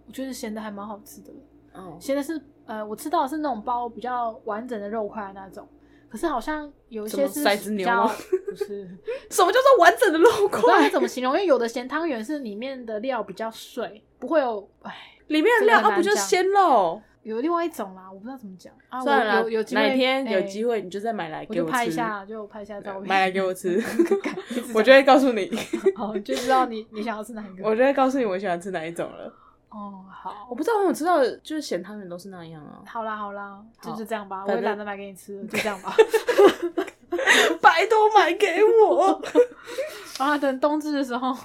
[0.08, 1.30] 我觉得咸的还蛮好吃的。
[1.74, 5.68] 哦，咸的是呃，我吃到的是那种包比较完整的肉块的那种，
[6.10, 8.16] 可是好像有一些是什么塞子比较牛吗
[8.50, 8.88] 不是，
[9.30, 10.90] 什么叫做完整的肉我不知道该块？
[10.90, 14.94] 怎么形容，因为有的咸汤圆是里面的料比较碎，不会有哎，
[15.28, 17.02] 里面的料啊，这个很难讲不就是鲜肉？
[17.24, 19.00] 有另外一种啦，我不知道怎么讲啊。
[19.00, 23.82] 算了有有机会哪天有机会，会你就再买来我给我吃，拍一下，就拍一下照片，买来给我吃，
[24.76, 25.50] 我就会告诉你，
[25.96, 27.68] 哦，就知道你你想要吃哪一个。
[27.68, 29.34] 我就会告诉你我喜欢吃哪一种了。
[29.74, 32.84] 哦，好我，不知道，我知道的就是咸汤圆都是那样啊。
[32.86, 35.94] 好啦好啦，就好就这样吧，我也懒得买给你吃，就这样吧。
[37.62, 39.22] 白都买给我。
[40.20, 41.36] 啊，等冬至的时候，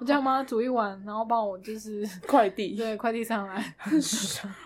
[0.00, 3.74] 我叫妈煮一碗，然后帮我就是 快递对快递上来。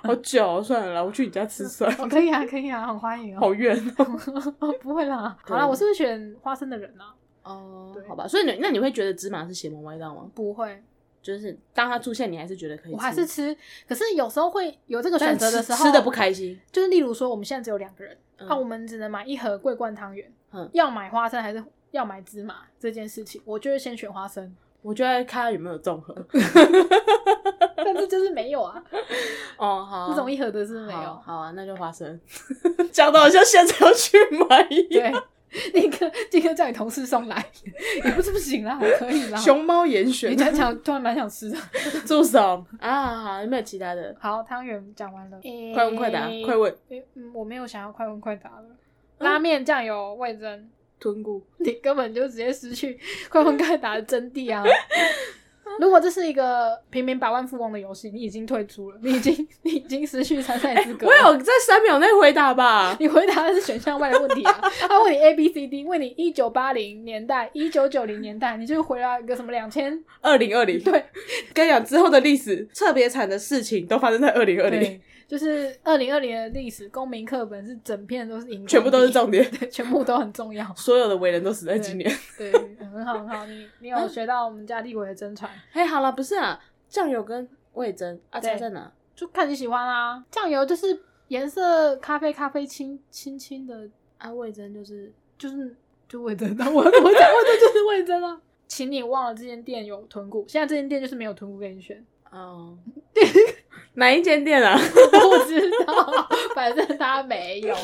[0.02, 2.04] 好久哦，算了啦，我去你家吃算了。
[2.04, 3.40] 哦，可以啊，可以啊，很欢迎哦。
[3.40, 4.74] 好远哦。
[4.80, 7.12] 不会啦，好啦，我是不是选花生的人啊？
[7.42, 10.22] 哦对好吧，所以你那你会觉得芝麻是邪门歪道吗？
[10.34, 10.82] 不会，
[11.24, 13.56] 就是当它出现，你还是觉得可以吃，我还是吃。
[13.88, 16.60] 可是有时候会有这个选但择的时候，吃吃的不开心。
[16.70, 26.14] 就是例如说，我们现在只有两个人，嗯那、我们只能买一盒桂冠汤圆，嗯要买花生还是要买芝麻这件事情，我就会先选花生，我就在看它有没有综合。
[27.76, 28.82] 但是就是没有啊，
[29.58, 31.20] 哦，好，这种一盒的是没有。
[31.24, 32.18] 好啊，那就花生。
[32.92, 34.16] 讲的好像现在要去
[34.48, 35.24] 买一对样。，
[35.72, 37.44] 立刻立刻叫你同事送来，
[38.04, 39.38] 也不是不行啦，可以啦。
[39.38, 41.56] 熊猫严你选，讲讲，突然蛮想吃的。
[42.06, 43.22] 住手啊！
[43.22, 44.14] 好，有没有其他的？
[44.18, 45.40] 好，汤圆讲完了，
[45.72, 46.74] 快问快答，快问。
[46.88, 48.64] 嗯，我没有想要快问快答了。
[49.18, 50.68] 拉面酱油味增，
[50.98, 52.98] 豚骨，你根本就直接失去
[53.30, 54.64] 快问快答的真谛啊！
[55.80, 61.12] 如果这是一个平民百万富翁的游戏，你已经退出了，你已经 你已经失去参赛资格了。
[61.12, 62.96] 我有在三秒内回答吧？
[63.00, 64.60] 你回答的是选项外的问题啊！
[64.88, 70.02] 他问你 A B C D，问你一九八零年代、一九九零年代，你就回答一个什么两千？
[70.20, 71.04] 二零二零，对
[71.52, 80.72] 跟你讲之后的历史特别惨的事情都发生在二零二零，对，就是二零二零的历史公民课本是整片都是荧光笔，全部都是重点， 对，全部都很重要。
[80.74, 82.10] 所有的伟人都死在今年。
[82.36, 88.90] 对， 很好很好，你你有学到我们家立伟的真传，哎，好了，不是啊，酱油跟味增啊，对差在哪？
[89.16, 90.22] 就看你喜欢啦。
[90.30, 95.74] 酱油就是颜色咖啡咖啡青青青的，啊，味增就是就是
[96.08, 98.40] 就味增， 我我讲味增就是味增啊。
[98.66, 102.04] 请你忘了这间店有豚骨，现在这间店就是没有豚骨给你选。
[102.30, 102.76] 哦，
[103.94, 104.76] 哪一间店啊？
[104.76, 105.94] 不知道，
[106.54, 107.74] 反正他没有。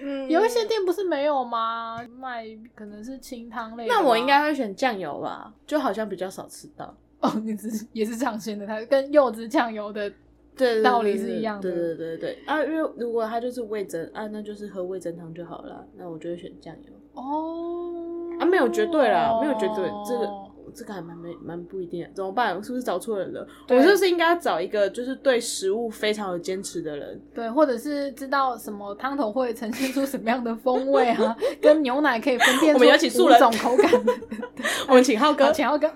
[0.00, 1.98] 嗯有一些店不是没有吗？
[2.18, 3.92] 卖可能是清汤类的。
[3.92, 6.94] 那我应该会选酱油吧，就好像比较少吃到。
[7.20, 10.08] 哦，你只是也是尝鲜的，它跟柚子酱油的
[10.56, 15.84] 对对道理是一样的对对对对对啊，因为如果它就是味增啊，那就是喝味增汤就好了。
[15.96, 20.28] 那我就会选酱油哦啊，没有绝对啦，没有绝对，这个
[20.74, 22.10] 这个还蛮没蛮不一定的。
[22.14, 22.56] 怎么办？
[22.56, 23.46] 我是不是找错人了？
[23.70, 27.20] 我就是应该找一个就是对食物非常有坚持的人？
[27.34, 34.12] 对，或者是知道什么汤头会呈现出什么样的风味啊， 跟牛奶可以分辨出我们有请种口感的。
[34.88, 35.52] 我们请浩哥好，。
[35.52, 35.90] 请要跟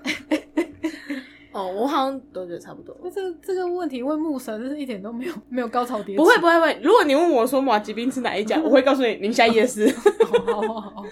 [1.53, 2.95] 哦，我好像都觉得差不多。
[3.09, 6.15] 这这个问题问牧神，真是一点都没有 没有高潮迭起。
[6.17, 9.87] 不会不会不会，如果你问我说马吉冰吃哪一家， 我会告诉你宁夏夜市。
[9.89, 11.05] 好好好好，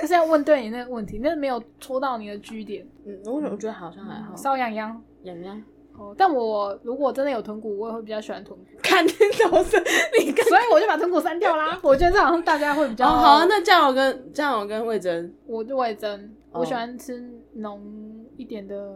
[0.00, 4.34] 就是要问对你那个问题，那没有戳到你的居点，嗯，我我觉得好像还好。
[4.34, 5.02] 烧痒痒。
[5.24, 5.62] 痒痒，
[5.98, 9.18] 哦，但我如果真的有豚骨，我也会比较喜欢豚骨，看天
[9.50, 9.76] 都是
[10.18, 10.44] 你看。
[10.48, 11.78] 所以我就把豚骨删掉啦。
[11.82, 16.18] 我觉得这好像大家会比较哦，好啊，那酱油跟酱油跟魏征，我就味增，
[16.52, 17.22] 哦我喜欢吃
[17.54, 17.80] 浓
[18.36, 18.94] 一点的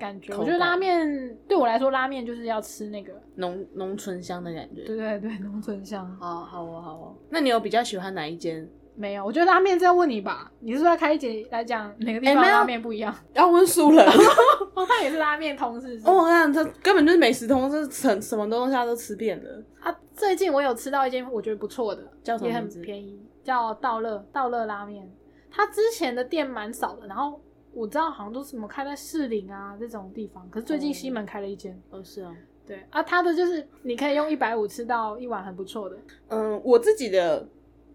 [0.00, 0.34] 感觉。
[0.34, 4.82] 我觉得拉面对我来说，拉面就是要吃那个，浓浓醇香的感觉。
[4.84, 6.10] 对对对，浓醇香。
[6.18, 7.16] 好好哦好哦。
[7.28, 8.66] 那你有比较喜欢哪一间？
[8.96, 13.14] 没有，我觉得拉面是要问你吧，你是不是要开一节来讲哪个地方拉面不一样？
[13.32, 14.04] 要问输了。
[14.74, 19.62] 哦，他也是拉面同事是不是哦，我看他根本就是美食通，这什什么东西他都吃遍了。
[19.80, 25.10] 啊，最近我有吃到一间我觉得不错的，叫什么名字便宜，叫道乐道乐拉面。
[25.50, 27.40] 他之前的店蛮少的，然后
[27.72, 31.80] 我知道好像都是什么开在士林啊这种地方，可是最近西门开了一间。
[31.90, 32.34] 哦，是啊。
[32.66, 35.96] 对啊，它的就是你可以用一百五吃到一碗很不错的，
[36.28, 37.48] 嗯，我自己的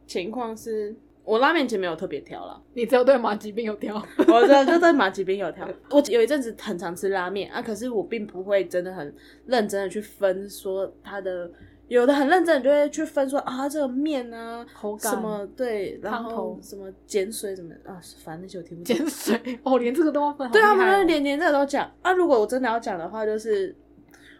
[0.05, 3.95] 情况是，我拉面其实没有特别挑了，你只有对马吉饼有挑。
[4.27, 5.65] 我这就对马吉饼有挑。
[5.91, 9.15] 我有一阵子很常吃拉面啊，可是我并不会真的很
[9.45, 11.49] 认真的去分说它的。
[11.87, 18.95] 有的很认真，就会去分说啊，这个面啊，口感什么对，然后什么碱水什么啊，反正那些我听不懂。
[18.97, 22.11] 碱水哦，连这个都要分，对他们连连这个都讲啊。
[22.11, 23.75] 如果我真的要讲的话，就是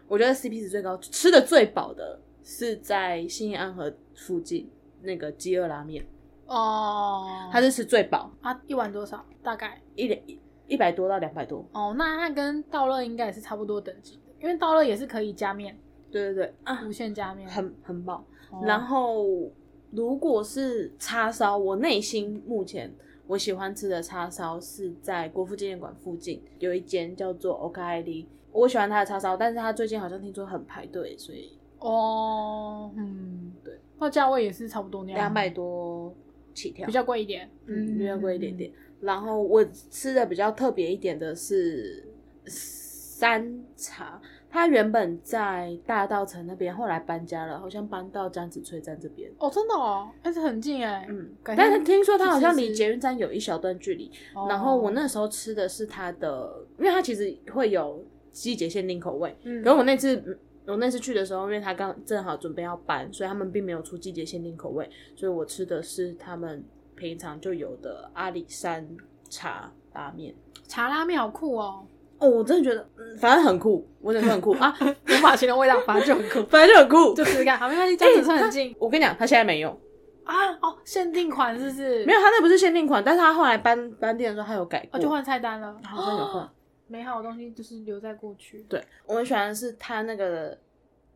[0.08, 4.68] 我觉得 CP 值最高、吃的最饱的是在新义安河附近
[5.02, 6.04] 那个饥饿拉面，
[6.46, 9.24] 哦，它是吃最饱，啊一碗多少？
[9.44, 11.64] 大概一两一一百多到两百多。
[11.72, 15.78] 哦，那那跟道乐应该也是差不多等级的，因为道乐也是可以加面，
[16.16, 18.24] 对对对啊，无限加面，很很棒。
[18.50, 18.62] 哦。
[18.64, 19.50] 然后
[19.90, 22.92] 如果是叉烧，我内心目前
[23.26, 36.14] 我喜欢吃的叉烧是在国父纪念馆附近有一间叫做 OKID，我喜欢它的叉烧，但是它最近好像听说很排队，所以哦，嗯，对，那价位也是差不多那样，两百多
[36.54, 38.72] 起跳比，较贵一点，嗯，比较贵一点点。
[39.00, 42.02] 然后我吃的比较特别一点的是
[42.46, 44.20] 山茶，
[44.50, 49.30] 它原本在大道城那边，后来搬家了，好像搬到江子翠站这边。
[49.38, 54.10] 哦，真的哦，还是很近哎，嗯，但是听说他好像离捷运站有一小段距离。
[54.34, 59.36] 哦然后我那时候吃的是他的，因为他其实会有季节限定口味。
[59.44, 68.88] 嗯可是我那次嗯我那次去的时候，因为他刚正好准备要搬，所以他们并没有出季节限定口味，所以我吃的是他们平常就有的阿里山
[69.28, 70.34] 茶拉面。
[70.66, 71.86] 茶拉面好酷哦，
[72.18, 77.14] 哦，我真的觉得，嗯，反正很酷，我真的很酷 啊，无法形容味道，反正就很酷， 反正就很酷。
[77.14, 79.78] 就试试看，好，没关系，江子是很近我跟你讲，他现在没用，
[80.24, 82.04] 啊，哦，限定款是不是？
[82.04, 86.48] 没有，他那不是限定款，但是他后来搬搬店的时候，他有改过，哦，就换菜单了，好像有换。
[86.88, 90.56] 美好的东西就是留在过去，对我很喜欢的是他那个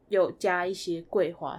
[0.08, 1.56] 有加一些桂花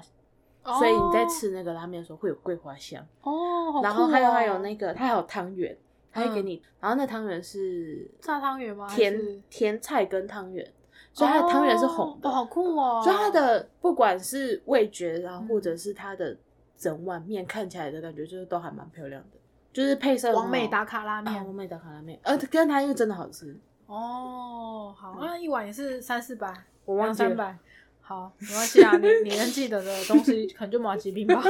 [0.63, 3.01] 所以你在吃那个拉面的时候会有桂花香。
[3.21, 5.75] 哦，然后还有还有那个，它还有汤圆，
[6.11, 8.87] 它会给嗯你，然后那汤圆是炸汤圆吗？
[8.87, 10.65] 甜甜菜跟汤圆，
[11.13, 13.01] 所以它的汤圆是红的，哦，好酷哦！
[13.03, 16.35] 所以它的不管是味觉，然后嗯或者是它的
[16.77, 19.37] 整碗面看起来的感觉，就是都还蛮漂亮的，
[19.71, 23.57] 就是配色完美打卡拉啊，面完美打卡拉面，呃，跟它因为真的好吃，
[23.87, 26.53] 哦，好，那一碗也是三四百，
[26.85, 27.57] 我忘记了，两三百。
[28.03, 31.41] 好，没关系啊，你 你能记得的东西可能就马吉冰吧，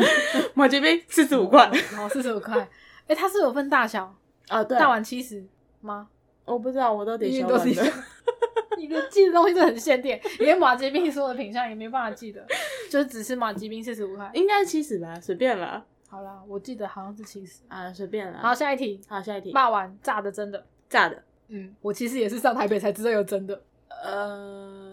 [0.54, 2.66] 马吉冰四十五块好，四十五块。
[3.06, 4.14] 哎，它是有分大小，
[4.48, 5.44] 啊，对，大碗七十
[5.80, 6.08] 吗？
[6.44, 7.96] 我不知道，我都点因为都是小碗的，
[8.78, 12.46] 你的记的东西真的很限定，连马吉冰所有的品相也没办法记得，
[12.90, 14.30] 就只是马吉冰四十五块。
[14.34, 17.62] 应该是七十吧，随便啦，好啦，我记得好像是七十。
[17.68, 20.64] 啊，随便啦，好，下一题，好，下一题，骂完炸的真的。
[20.88, 23.60] 炸的，嗯，我其实也是上台北才知道有真的，
[24.04, 24.88] 呃，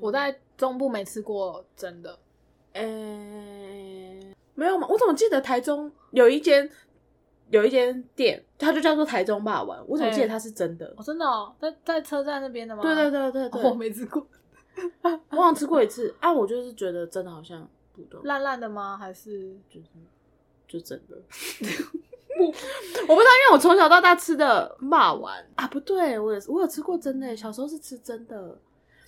[0.00, 2.18] 我在中部没吃过真的。
[2.72, 2.82] 呃，
[4.54, 4.86] 没有吗？
[4.88, 6.66] 我怎么记得台中有一间
[7.50, 10.86] 有一间店，它就叫做台中霸王，我怎么记得它是真的？
[10.96, 12.82] 哦，真的哦，在在车站那边的吗？
[12.82, 14.26] 对对对对对，哦我没吃过，
[15.30, 18.96] 我好像吃过一次啊，我就是觉得真的好像不懂，烂烂的吗？
[18.96, 19.86] 还是就是
[20.68, 21.16] 就真的。
[22.38, 28.56] 我我不知道，因为我从小到大吃的霸丸啊，不对，我也是我有吃过真的，小时候是吃真的，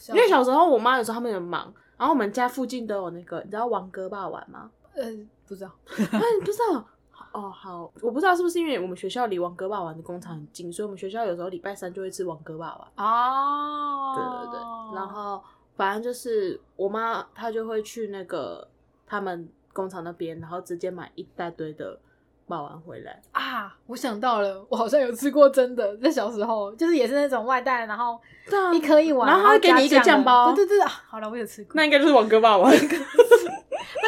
[0.08, 4.70] 因为小时候我妈有时候他们很忙，然后我们家附近都有那个，你知道王哥霸丸吗？
[4.94, 5.04] 呃
[5.46, 6.84] 不知道啊，你不知道？
[7.32, 13.06] 哦，好，我不知道是不是因为我们学校离王哥霸王的工厂很近，所以我们学校有时候礼拜三就会吃王哥霸王。
[13.06, 14.60] 哦，对对对，
[14.94, 15.42] 然后
[15.74, 18.68] 反正就是我妈她就会去那个
[19.06, 21.98] 他们工厂那边，然后直接买一大堆的
[22.46, 23.20] 霸王回来。
[23.32, 28.20] 啊，我想到了，我好像有吃过真的，在小时候就是也是那种外带，然后
[28.50, 31.72] 对啊一颗一碗，然后他会给你一个加酱包对对对，啊好了，我有吃过。
[31.76, 32.70] 那应该就是王哥霸王。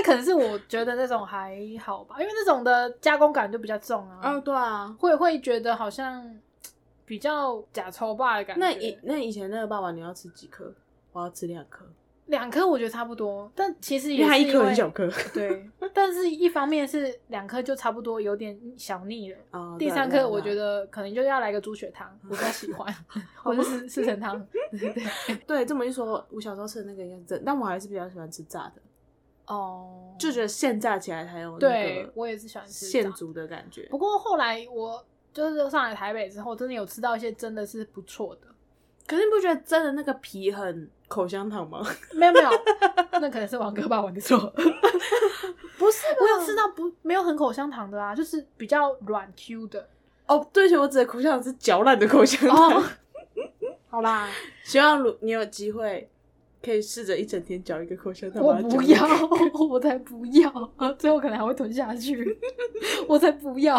[0.05, 4.95] 那可能是我觉得那种还好吧，因为那种的加工感就比较重啊，嗯，对啊。
[4.99, 6.39] 会会觉得好像
[7.07, 8.61] 比较假抽霸的感觉。
[8.61, 10.73] 那以那以前那个爸爸你要吃几颗？
[11.13, 11.87] 我要吃两颗，
[12.27, 15.09] 两颗我觉得差不多，但其实也因为它一颗很小颗。
[15.33, 19.39] 对，但是一方面是两颗就差不多有点小腻了。
[19.53, 22.93] 哦第三颗我觉得得可能就要来个猪血汤， 我比较喜欢，
[23.45, 24.45] 或者是四神汤。
[25.47, 28.83] 对这么一说，我小时候吃的那个应该是真，但我还是比较喜欢吃炸的。
[29.47, 33.87] 哦，就觉得现炸起来才有那个对我也是喜欢吃炸现煮的感觉。
[33.91, 38.43] 不过后来我就是上来台北之后，真的有吃到一些真的是不错的。
[39.07, 41.87] 可是你不觉得真的那个皮很口香糖吗？
[42.15, 42.51] 没 有没有，
[43.21, 44.39] 那可能是王哥霸王的错。
[45.77, 49.87] 不是我有吃到不没有很口香糖的啊，就是比较软 Q 的。
[50.27, 52.79] 哦，对不起，我指的口香糖是嚼烂的口香糖。
[52.79, 52.83] 哦，
[53.91, 54.27] 好啦，
[54.65, 56.09] 希望如你有机会
[56.65, 58.43] 可以试着一整天嚼一个口香糖。
[58.43, 59.03] 我不要，
[59.69, 60.51] 我才不要，
[60.99, 62.39] 最后可能还会吞下去，
[63.07, 63.79] 我才不要。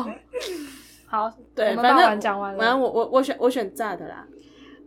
[1.07, 2.79] 好，对，我们霸反正王讲完反正。
[2.79, 4.27] 我我我选我选炸的啦，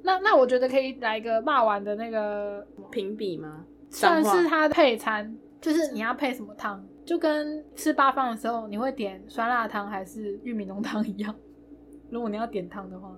[0.03, 3.65] 那那我觉得可以来一个霸王的那个，评比吗？
[3.91, 11.35] 算是它的配餐，就是你要配什么汤，就跟吃八方的时候你会点酸辣汤还是玉米浓汤一样。
[12.11, 13.17] 如果你要点汤的话，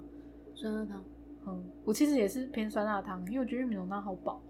[0.55, 1.03] 酸辣汤。
[1.47, 4.41] 嗯，我其实也是偏酸辣汤，因为我觉得玉米浓汤好饱。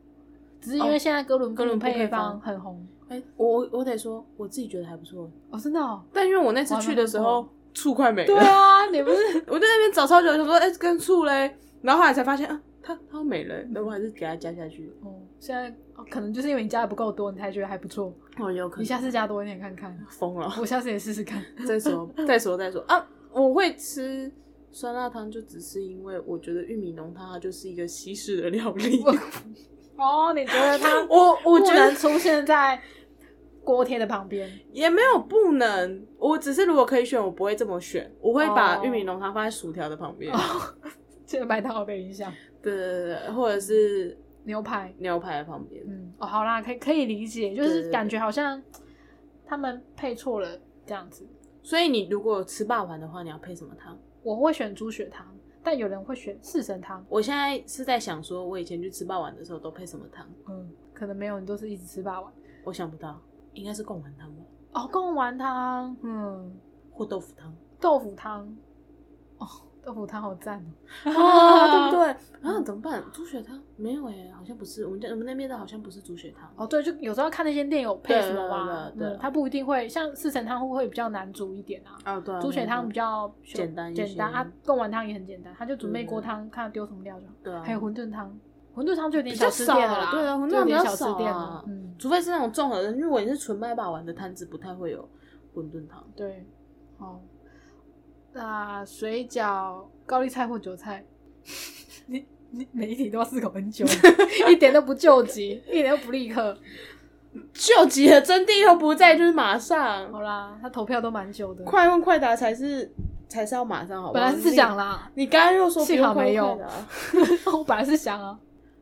[0.60, 6.00] 只是因为现在哥伦哥伦配配方方很红哎、我我得说，我自己觉得还不错，哦，真的哦。
[6.12, 9.16] 但因为我那次去的时候醋快没了，对啊，你不是
[9.50, 14.92] 我在那边找超久，想说哎、跟醋嘞，然后后来才发现啊，它它没了，那我还是给它加下去。
[15.02, 18.14] 哦，现在、哦、可能就是因为你加的不够多，你才觉得还不错。
[18.38, 21.42] 哦，有可能你下次加多一点看看，疯了， 我下次也试试看。
[21.66, 23.04] 再说再说再说啊！
[23.32, 24.30] 我会吃
[24.70, 29.02] 酸辣汤，就只是因为我觉得玉米浓汤它就是一个西式的料理。
[30.00, 32.80] 哦，你觉得他 我我觉得不能出现在
[33.62, 34.50] 锅贴的旁边？
[34.72, 40.34] 也没有不能，我只是如果可以选，我不会这么选，我会把哦玉米浓汤放在薯条的旁边。
[41.26, 42.32] 这个 麦当劳被影响，
[42.62, 44.92] 对对对对，或者是牛排。
[44.98, 45.84] 牛排的旁边。
[45.86, 48.60] 嗯，哦，好啦，可以可以理解，就是感觉好像
[49.46, 51.28] 他们配错了这样子。
[51.62, 53.96] 所以你如果吃霸王的话，你要配什么汤？
[54.22, 55.26] 我会选猪血汤，
[55.62, 57.04] 但有人会选四神汤。
[57.08, 60.26] 我现在是在想说，我以前去吃霸碗的时候都配什么汤？
[60.48, 62.32] 嗯，可能没有，你都是一直吃霸碗。
[62.64, 63.20] 我想不到，
[63.54, 64.42] 应该是贡丸汤吧，
[64.72, 66.58] 哦，贡丸汤，嗯，
[66.90, 67.54] 或豆腐汤。
[67.80, 68.46] 豆腐汤，
[69.38, 69.46] 哦，
[69.82, 70.58] 豆腐汤好赞
[71.04, 71.10] 哦。
[71.10, 72.50] 哦， 对不对？
[72.50, 73.02] 啊，怎么办？
[73.12, 74.84] 猪血汤没有哎、好像不是。
[74.84, 76.50] 我们家我们那边的好像不是猪血汤。
[76.56, 82.16] 哦，对，就有时候看那些店有配什么吧，对它不一定会像四神汤会比较难煮一点啊。
[82.16, 87.32] 哦，对啊猪血汤比较简单简单啊，贡丸汤也很简单，它就准备嗯锅汤，看丢什么料就好。
[87.42, 88.38] 对啊，还有馄饨汤，
[88.74, 91.64] 馄饨汤就有点小吃店了啦，少对啊馄饨就有点汤比较少小吃店了啊。
[91.66, 95.08] 嗯，除非是那种综合的，如果你是纯卖霸王的摊子，不太会有
[95.54, 96.04] 馄饨汤。
[96.14, 96.46] 对，
[96.98, 97.20] 好。
[98.32, 101.04] 那水饺、高丽菜或韭菜，
[102.06, 103.84] 你你每一题都要思考很久，
[104.48, 106.56] 一点都不救急，一点都不立刻。
[107.54, 110.10] 救急的真谛又不在，就是马上。
[110.12, 112.90] 好啦，他投票都蛮久的，快问快答才是
[113.28, 114.24] 才是要马上，好不好？
[114.24, 116.58] 本来是想啦，你，你刚刚又说幸好没有
[117.52, 118.36] 我本来是想啊，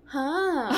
[0.07, 0.71] 哈，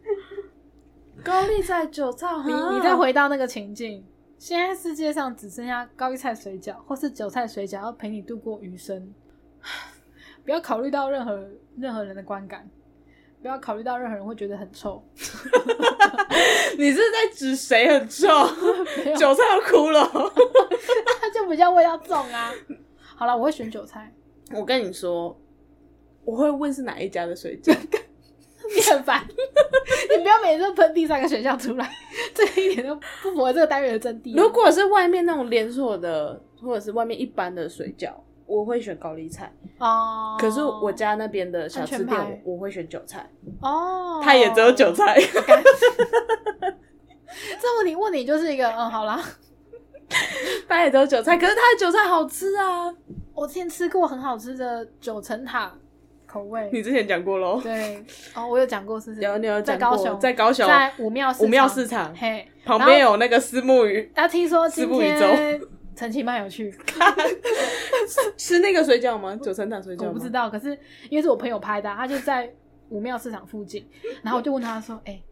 [1.22, 4.02] 高丽菜韭菜，你你再回到那个情境，
[4.40, 9.12] 现在世界上只剩下高丽菜水饺或是韭菜水饺要陪你度过余生，
[10.42, 12.66] 不要考虑到任何任何人的观感，
[13.42, 15.04] 不要考虑到任何人会觉得很臭，
[16.78, 18.26] 你是在指谁很臭？
[19.18, 20.02] 韭菜要哭了。
[21.20, 22.50] 它就比较味道重啊。
[22.98, 24.10] 好了，我会选韭菜，
[24.54, 25.38] 我跟你说，
[26.24, 27.76] 我会问是哪一家的水饺。
[28.74, 29.26] 你很烦，
[30.16, 31.90] 你不要每次都喷第三个选项出来，
[32.34, 34.36] 这个一点都不符合这个单元的真谛。
[34.36, 38.12] 如果是外面那种连锁的，或者是外面一般的水饺，
[38.46, 39.52] 我会选高丽菜。
[39.78, 43.28] 哦，可是我家那边的小吃店，我会选韭菜。
[43.60, 44.92] 哦，它也只有韭。
[44.92, 45.18] 菜。
[47.60, 49.22] 这问题问你就是一个嗯，好啦，
[50.68, 52.92] 它也只有韭菜，可是它的韭菜好吃啊！
[53.34, 55.72] 我之前吃过很好吃的九层塔
[56.30, 58.04] 口味，你之前讲过喽，对，
[58.34, 59.22] 哦，我有讲过，是不是？
[59.22, 62.14] 有你有讲过，在高雄，在高雄在武庙武庙市市场。
[62.14, 65.60] 嘿，旁边有那个思木鱼，然后听说今四不一天
[65.96, 66.72] 陈其曼有去，
[68.38, 69.36] 吃那个水饺吗？
[69.42, 70.30] 九层塔水饺我不知。
[70.30, 70.68] 道，可是
[71.08, 72.48] 因为是我朋友拍的啊，他就在
[72.90, 73.86] 武庙市场附近，
[74.22, 75.29] 然后我就问他说：“哎、那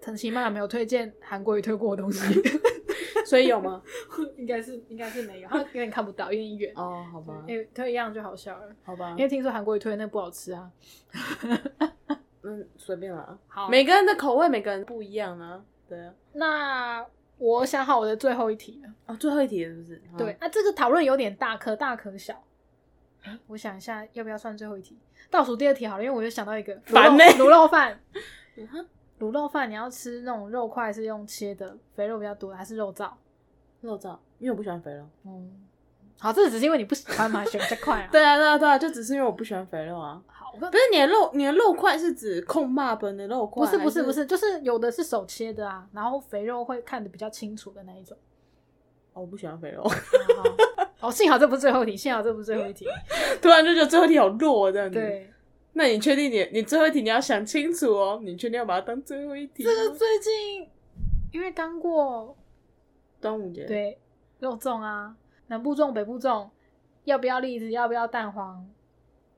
[0.00, 2.20] 陈其迈有没有推荐韩国语推过的东西？”
[3.26, 3.82] 所以有吗？
[4.38, 6.72] 应该是应该是没有，他有点看不到，有点远。
[6.76, 10.70] 哦，好吧，因为推一样就好笑了，好吧因，为听说韩国语推的那个不好吃啊。
[12.42, 13.38] 嗯，随便啦。
[13.46, 15.62] 好，每个人的口味，每个人不一样啊。
[15.86, 16.14] 对啊。
[16.32, 17.04] 那
[17.36, 18.90] 我想好我的最后一题了。
[19.06, 20.02] 哦，最后一题了是不是？
[20.16, 22.42] 对，那、这个讨论有点大，可大可小。
[23.24, 24.96] 哎、我想一下，要不要算最后一题？
[25.28, 28.00] 倒数第二题好了，因为我就想到一个烦欸卤肉饭。
[29.20, 33.10] 卤肉饭你要吃那种肉块是用切的，肥肉比较多，还是肉燥？
[33.80, 35.04] 肉燥，因为我不喜欢肥肉。
[35.24, 35.66] 嗯，
[36.18, 38.08] 好，这只是因为你不喜欢嘛， 选这块啊。
[38.12, 40.22] 对啊，对啊，对啊，就只是因为我不喜欢肥肉啊。
[40.26, 43.64] 好，不是你的肉，你的肉块是指控骂本的肉块？
[43.64, 48.16] 不是不是不是，就是有的是手切的啊，然后肥肉会看得比较清楚的那一种。
[49.14, 49.82] 哦，我不喜欢肥肉。
[51.00, 52.84] 哦，幸好这不是最后一题，幸好这不是最后一题。
[53.40, 55.32] 突然就觉得最后一题好弱这样子。，对，
[55.78, 58.20] 那你确定你你最后一题你要想清楚哦？
[58.20, 59.70] 你确定要把它当最后一题吗？
[59.70, 60.68] 这个最近
[61.30, 62.36] 因为刚过
[63.20, 63.96] 端午节。，对
[64.40, 65.16] 肉粽啊，
[65.46, 66.50] 南部粽北部粽，
[67.04, 67.70] 要不要栗子？
[67.70, 68.68] 要不要蛋黄？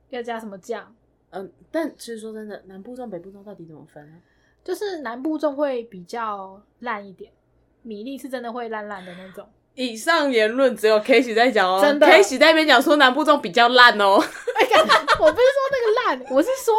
[0.09, 0.95] 要加什么酱？
[1.29, 4.19] 嗯，但其实说真的，南部粽北部粽到底怎么分啊？
[4.63, 7.31] 就是南部粽会比较烂一点，
[7.83, 9.47] 米粒是真的会烂烂的那种。
[9.75, 14.15] 以上言论只有 K 喜在讲哦，真的 K 喜在那边讲说南部粽比较烂哦。
[14.15, 16.73] 我不是说那个烂，我是说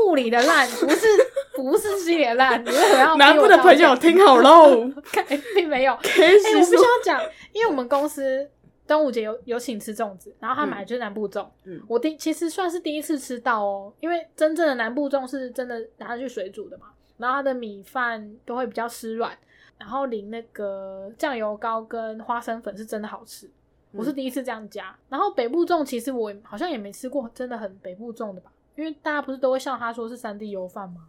[0.00, 1.06] 物理的烂，不是
[1.54, 2.62] 不是心理的烂。
[2.64, 5.24] 你为什么要 南部的朋友听好喽看
[5.54, 5.96] 并没有。
[6.02, 7.22] K 哎、我喜必须说要讲，
[7.52, 8.48] 因为我们公司
[8.86, 11.46] 端午节有有请吃粽子，然后他买的就是南部粽。
[11.64, 16.86] 嗯我第其实算是第一次吃到哦，因为真正的南部粽是真的拿去水煮的嘛，
[17.18, 19.36] 然后它的米饭都会比较湿软，
[19.82, 23.50] 然后淋那个酱油膏跟花生粉是真的好吃。
[23.90, 31.08] 我是第一次这样加，然后北部粽其实我好像也没吃过真的很北部粽的吧，因为大家不是都会笑他说是三 D 油饭吗？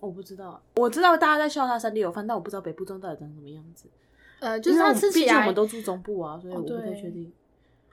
[0.00, 3.90] 我不知道啊，我知道大家在笑他三 D 油饭，但我不知道北部粽到底长什么样子。
[4.40, 7.30] 呃，就是它因为我们毕竟我吃起来们都住中部啊，所以哦我不太对确定。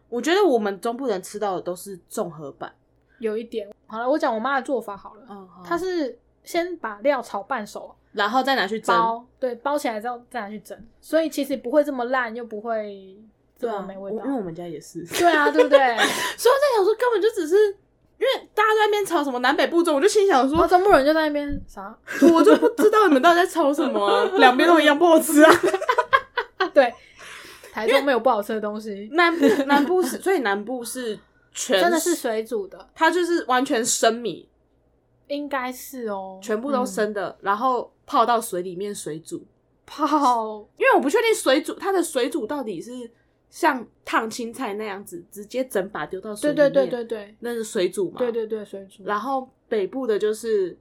[0.07, 2.73] 我觉得我们中部人吃到的都是综合版。
[3.19, 3.69] 有一点。
[3.85, 5.25] 好了，我讲我妈的做法好了。
[5.29, 8.95] 嗯，好她是先把料炒半熟，然后再拿去蒸。
[8.95, 13.17] 包对包起来之后再拿去蒸，所以其实不会这么烂，又不会
[13.57, 14.31] 这么没味道我因。
[14.31, 15.77] 为我们家也是，对啊，对不对？
[16.37, 21.97] 所以我在想说根本就只是因为大家在那边吵什么南北部粽，我就心想说中部人就在那边啥？
[22.33, 25.51] 我就不知道你们到底在吵什么啊， 两边都一样不好吃啊。
[26.71, 26.93] 对，
[27.73, 31.17] 台中没有不好吃的东西，南部南部是，所以南部是
[31.51, 34.47] 全真的是水煮的，它就是完全生米，
[35.27, 39.41] 应该是哦，全部都嗯生的，然后泡到水里面水煮。
[39.85, 40.67] 泡。
[40.77, 43.09] 因为我不确定水煮它的水煮到底是
[43.49, 48.17] 像烫青菜那样子，直接整把丢到水里面，对对对对对那是水煮嘛？
[48.17, 50.77] 对对对，水煮，然后北部的就是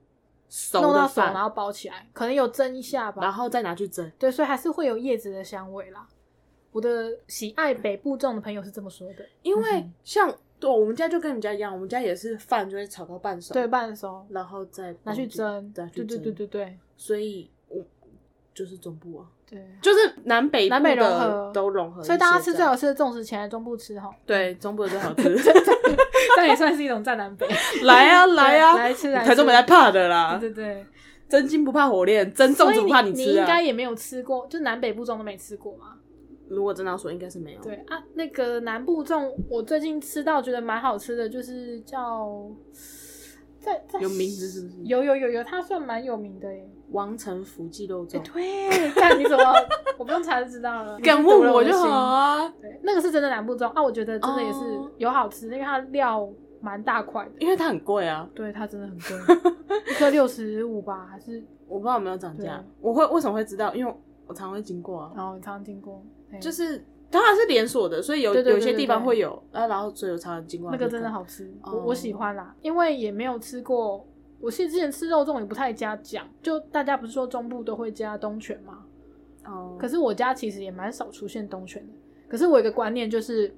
[0.49, 3.23] 熟弄到熟，的饭，然后包起来，可能有蒸一下吧。
[3.23, 4.11] 然后再拿去蒸。
[4.19, 6.09] 对，所以还是会有叶子的香味啦。
[6.73, 17.83] 我的喜爱北部种的朋友是这么说的，因为嗯像对，我们家就跟你们家一样，我们家也是饭就会炒到半熟，对，，半熟然后再拿去蒸，对对对对对所以我
[18.53, 19.59] 就是中部啊，对。
[19.81, 25.35] 就是南北部南北融合都融合所以大家吃最好吃的粽子，前来中部吃哈，对中部的最好吃
[26.37, 27.49] 但也算是一种在南北。
[27.83, 30.87] 来啊来啊，来吃来台中没在怕的啦，对对对，
[31.29, 33.41] 真金不怕火炼，真粽子不怕你吃啊。
[33.41, 35.97] 应该也没有吃过，就南北部粽都没吃过嘛。
[36.51, 37.63] 如果真的要说，应该是没有。
[37.63, 42.29] 对啊，那个南部粽，我最近吃到觉得蛮好吃的，就是叫
[43.59, 44.83] 在在有名字是不是？
[44.85, 46.69] 有有有有，它算蛮有名的耶。
[46.91, 49.45] 王城福记肉哎、粽，对，看你怎么，
[49.97, 50.99] 我不用查就知道了。
[50.99, 51.89] 敢问我就好。
[51.89, 52.49] 啊。
[52.61, 56.29] 对，那个是真的南部粽啊，我觉得真的也是哦有好吃，因为它料
[56.61, 57.31] 蛮大块的。
[57.39, 59.37] 因为它很贵啊，对，它真的很贵，
[59.89, 62.61] 一颗六十五吧，还是我不知道有没有涨价。
[62.81, 63.73] 我会为什么会知道？
[63.73, 63.95] 因为
[64.27, 71.25] 我常会经过啊，然后你常常经过，嘿就是当然是连锁的，所以有有些地方会有啊，然后所以我常常经过那个真的好。
[71.25, 74.07] 吃，哦我我喜欢啦，因为也没有吃过。
[74.41, 78.85] 我其实之前吃肉粽也不太加酱，就大家不是说中部都会加东泉吗？
[79.45, 81.93] 哦，可是我家其实也蛮少出现东泉的。
[82.27, 83.55] 可是我有一个观念就是，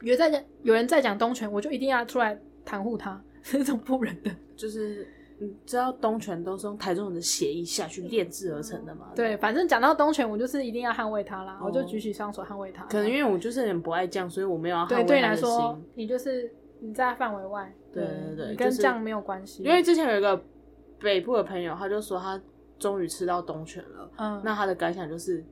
[0.00, 4.30] 有人在讲有人在讲东泉，我就一定要出来袒护他， 是中部人的。
[4.56, 5.06] 就是
[5.40, 9.12] 你知道东泉都是用台中人的血液下去炼制而成的吗？
[9.14, 12.84] 对，反正讲到东泉，我就是一定要捍卫他啦，哦我就举起双手捍卫他。
[12.86, 19.62] 可能因为我就是很不爱酱，所以我没有要捍卫对对你来说心。，你就是你在范围外，对对对你跟酱没有关系。
[19.62, 20.42] 因为之前有一个
[20.98, 22.40] 北部的朋友，他就说他
[22.78, 25.44] 终于吃到东泉了，嗯，那他的感想就是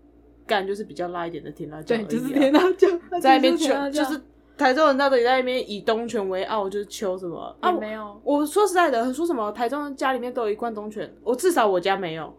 [0.46, 4.22] 干就是比较辣一点的甜辣酱对，啊，就是甜辣酱，在那边求就是甜辣，酱就是
[4.56, 7.70] 台中人到底在那边以东泉为傲，就是求什么啊？
[7.72, 8.20] 没有。
[8.24, 12.34] 我说实在的，说什么台中家里面都有一罐东泉，我至少我家没有，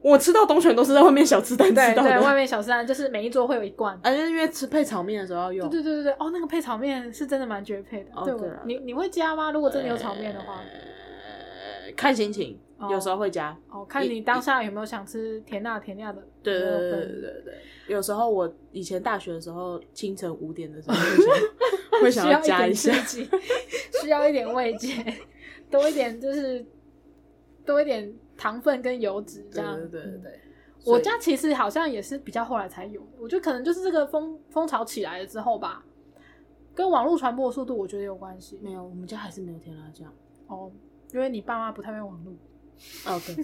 [0.00, 3.98] 我吃到东泉都是在外面小吃摊吃 到的对，外，面小吃摊就是每一桌会有一罐。
[4.02, 5.68] 啊，就是因为吃配炒面的时候要用。
[5.68, 8.10] 对对对对对，哦，那个配炒面是真的蛮绝配的。
[8.14, 9.50] 哦对啊你你会加吗？
[9.50, 13.56] 如果真的有炒面的话，呃，看心情，哦有时候会加。
[13.68, 16.26] 哦，看你当下有没有想吃甜辣甜辣的。
[16.42, 17.54] 对对对对对对对，
[17.88, 23.30] 有时候我以前大学的时候，清晨五点的时候会想 会想需要加一下一点，刺激，
[24.00, 25.04] 需要一点味觉，
[25.70, 26.64] 多一点就是
[27.66, 29.76] 多一点糖分跟油脂这对样。
[29.76, 30.40] 对对对。
[30.84, 35.84] 我所以家其实好像也是比较后来才有的，我觉得可能就是这个风风潮起来了之后吧，
[36.72, 38.58] 跟网络传播的速度我觉得有关系。
[38.62, 40.10] 没有，我们家还是没有甜辣酱。
[40.46, 40.70] 哦，
[41.12, 42.32] 因为你爸妈不太会网络。
[43.06, 43.36] 哦，对，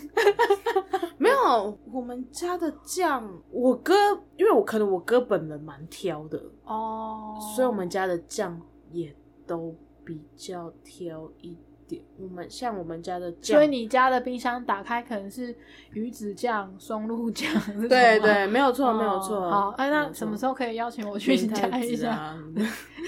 [1.18, 3.94] 没有，我们家的酱，我哥，
[4.36, 8.60] 因为我可能我哥本人蛮挑的，哦，所以我们家的酱
[8.90, 9.14] 也
[9.46, 9.74] 都
[10.04, 11.56] 比较挑一
[11.86, 12.02] 点。
[12.18, 15.54] 我们像我们家的酱，所以你家的冰箱打开可能是
[15.92, 17.50] 鱼子酱、松露酱
[17.88, 19.50] 对对，没有错，哦没有错。
[19.50, 22.34] 好，哎，那什么时候可以邀请我去你家一下？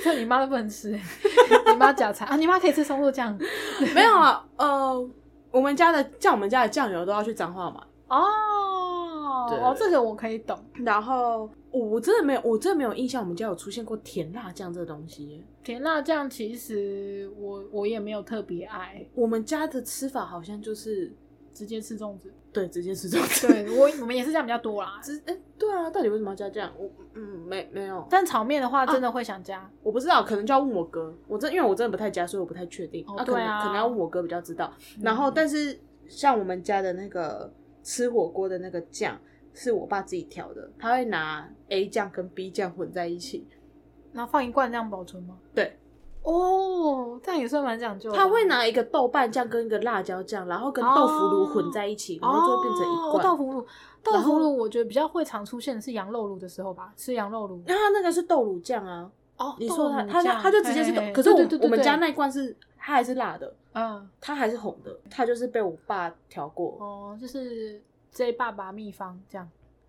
[0.04, 3.36] 这你妈都不能吃，你妈假菜啊，你妈可以吃松露酱
[3.94, 5.10] 没有啊，呃，
[5.56, 7.80] 我们家的像我们家的酱油都要去彰化买，
[8.14, 9.48] 哦。
[9.48, 10.58] 对哦，这个我可以懂。
[10.84, 15.42] 然后我真的没有，我真的没有印象我们家有出现过甜辣酱这个东西耶。
[15.64, 21.10] 甜辣酱其实我我也没有特别爱，我们家的吃法好像就是
[21.54, 22.30] 直接吃粽子。
[22.56, 23.46] 对直接吃粽子。
[23.46, 24.98] 对 我我们也是这样比较多啦。
[25.02, 26.72] 只哎、对啊，到底为什么要加酱？
[26.78, 29.70] 我嗯没没有，但炒面的话，真的会想加。
[29.82, 31.14] 我不知道，可能就要问我哥。
[31.28, 33.04] 我真因为我真的不太加，所以我不太确定。
[33.06, 33.32] 啊能可
[33.66, 34.72] 能要问我哥比较知道。
[35.02, 35.78] 然后，但是
[36.08, 37.52] 像我们家的那个
[37.82, 39.18] 吃火锅的那个酱，
[39.54, 43.46] 是我爸自己调的，他会拿 A 酱跟 B 酱混在一起，
[44.12, 45.38] 然后放一罐这样保存吗？
[45.54, 45.76] 对，
[46.26, 48.16] 哦，这样也算蛮讲究的。
[48.16, 53.22] 他会拿一个豆瓣酱跟一个辣椒酱，然后跟豆腐乳混在一起，然后就会变成一哦罐。
[53.22, 53.66] 豆腐乳，
[54.02, 57.62] 豆腐乳我觉得比较会常出现的是羊肉乳的时候吧，吃羊肉乳。
[57.64, 61.30] 那他那个是豆乳酱啊，哦你说他豆乳酱他他就直接是豆嘿嘿，可是
[61.62, 66.76] 我们家那一罐是它还是辣的，嗯它还是红的，它就是被我爸调过。
[66.80, 69.48] 哦，就是 J 爸爸秘方这样。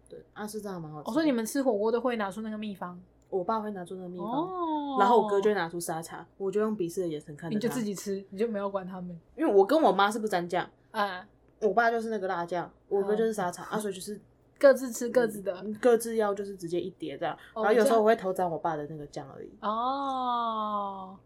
[0.10, 1.10] 对，啊是这样蛮好吃的。
[1.10, 9.10] 我说你们吃火锅都会拿出那个秘方我爸会拿出那个秘方，哦，然后我哥就会拿出沙茶，我就用鄙视的眼神看着你就自己吃，你就没有管他们。
[9.36, 11.28] 因为我跟我妈是不沾酱，啊，
[11.62, 14.20] 我爸就是那个辣酱，我哥哦就是沙茶，啊，所以就是
[14.60, 15.66] 各自吃各自的。
[15.82, 19.52] 各自要就是直接一碟这样，哦然后有时候我会偷沾我爸的那个酱而已。
[19.62, 21.18] 哦，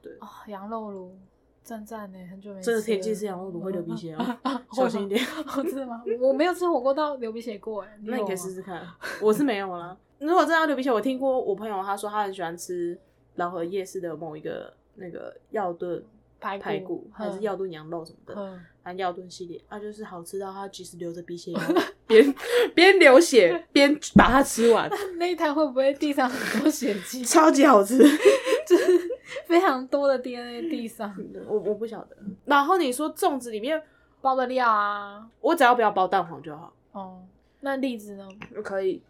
[0.00, 1.18] 对哦，羊肉炉，
[1.62, 4.24] 赞赞呢，很久没吃这个天气了吃羊肉炉会流鼻血哦，
[4.68, 5.20] 会小心一点。
[5.64, 6.02] 真的吗？
[6.20, 8.86] 我没有吃火锅到流鼻血过哎，那你可以试试看，
[9.20, 9.96] 我是没有啦。
[10.18, 12.98] 如果真的要流鼻血，我听过我朋友他说他很喜欢吃
[13.36, 16.02] 老河夜市的某一个那个药炖
[16.40, 21.52] 排排骨，还是嗯药炖羊肉什么的，嗯，反正药炖系列，啊，就是好吃到他即使流着鼻血，
[22.06, 22.34] 边
[22.74, 27.22] 边流血 边把它吃完，那一摊会不会地上很多血迹？
[27.26, 27.98] 超级好吃。
[28.66, 28.86] 就是
[29.46, 31.10] 非常多的 DNA 地上
[31.46, 32.14] 我我不晓得。
[32.44, 33.82] 然后你说粽子里面，
[34.20, 37.22] 包的料啊，我只要不要包蛋黄就好，哦，
[37.60, 38.28] 那栗子呢？
[38.62, 39.02] 可以，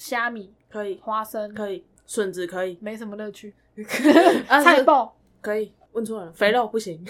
[0.00, 3.54] 虾米、可以，花生可以，笋子可以，没什么乐趣，
[4.48, 5.72] 菜爆可以。
[5.92, 7.04] 问错了，肥肉不行。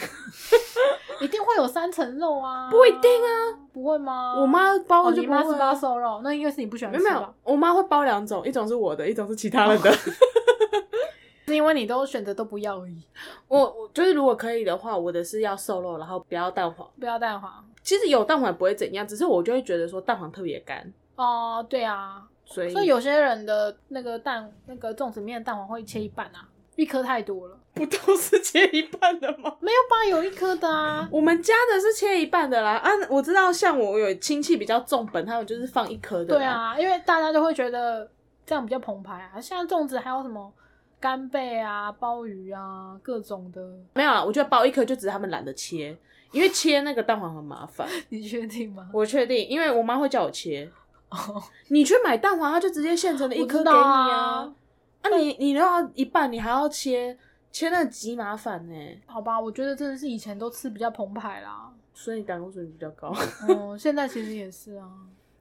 [1.20, 4.34] 一定会有三层肉啊，不一定啊，不会吗？
[4.41, 5.74] 我妈包哦，的就不会、你妈是包啊。
[5.74, 9.93] 瘦肉，那应该是你不喜欢没有没有？，我妈会包两种，一种是我的，一种是其他人的。
[11.47, 13.03] 是因为你都选择都不要而已，
[13.49, 16.88] 我我就是如果可以的话，我的是要瘦肉，然后不要蛋黄。
[16.99, 17.53] 不要蛋黄。
[17.82, 27.57] 其实有蛋黄也不会怎样，只是我就会觉得说蛋黄特别干，哦，对啊，所以所以有些人的那个蛋，那个粽子面的蛋黄会切一半啊，一颗太多了。
[27.72, 29.57] 不都是切一半的吗？
[29.61, 30.05] 没有吧？
[30.11, 31.09] 有一颗的啊。
[31.12, 32.72] 我们家的是切一半的啦。
[32.72, 36.36] 啊，我知道，像我有亲戚比较重本，他们就是放一颗的。
[36.36, 38.11] 对，啊，因为大家就会觉得
[38.44, 39.40] 这样比较澎湃啊。
[39.40, 40.53] 现在粽子还有什么
[40.98, 43.62] 干贝啊、鲍鱼啊，各种的。
[43.94, 45.96] 没有啊，我觉得包一颗就只是他们懒得切，
[46.32, 47.86] 因为切那个蛋黄很麻烦。
[48.11, 48.90] 你确定吗？
[48.92, 50.68] 我确定，因为我妈会叫我切。
[51.11, 54.54] 哦， 你去买蛋黄，它就直接现成的一颗给你啊。
[55.02, 57.16] 啊你，你都要一半，你还要切，
[57.50, 58.74] 切那极麻烦呢。
[59.06, 61.72] 好吧，我觉得真的是以前都吃比较澎湃啦。
[61.92, 63.12] 所以你胆固醇比较高。
[63.48, 64.88] 嗯， 现在其实也是啊。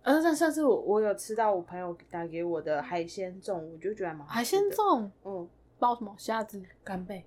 [0.01, 5.47] 呃，上上次我我有吃到我朋友打给我的海鲜粽，我就觉得还蛮海鲜，粽嗯，
[5.77, 6.61] 包什么虾子？
[6.83, 7.25] 干贝，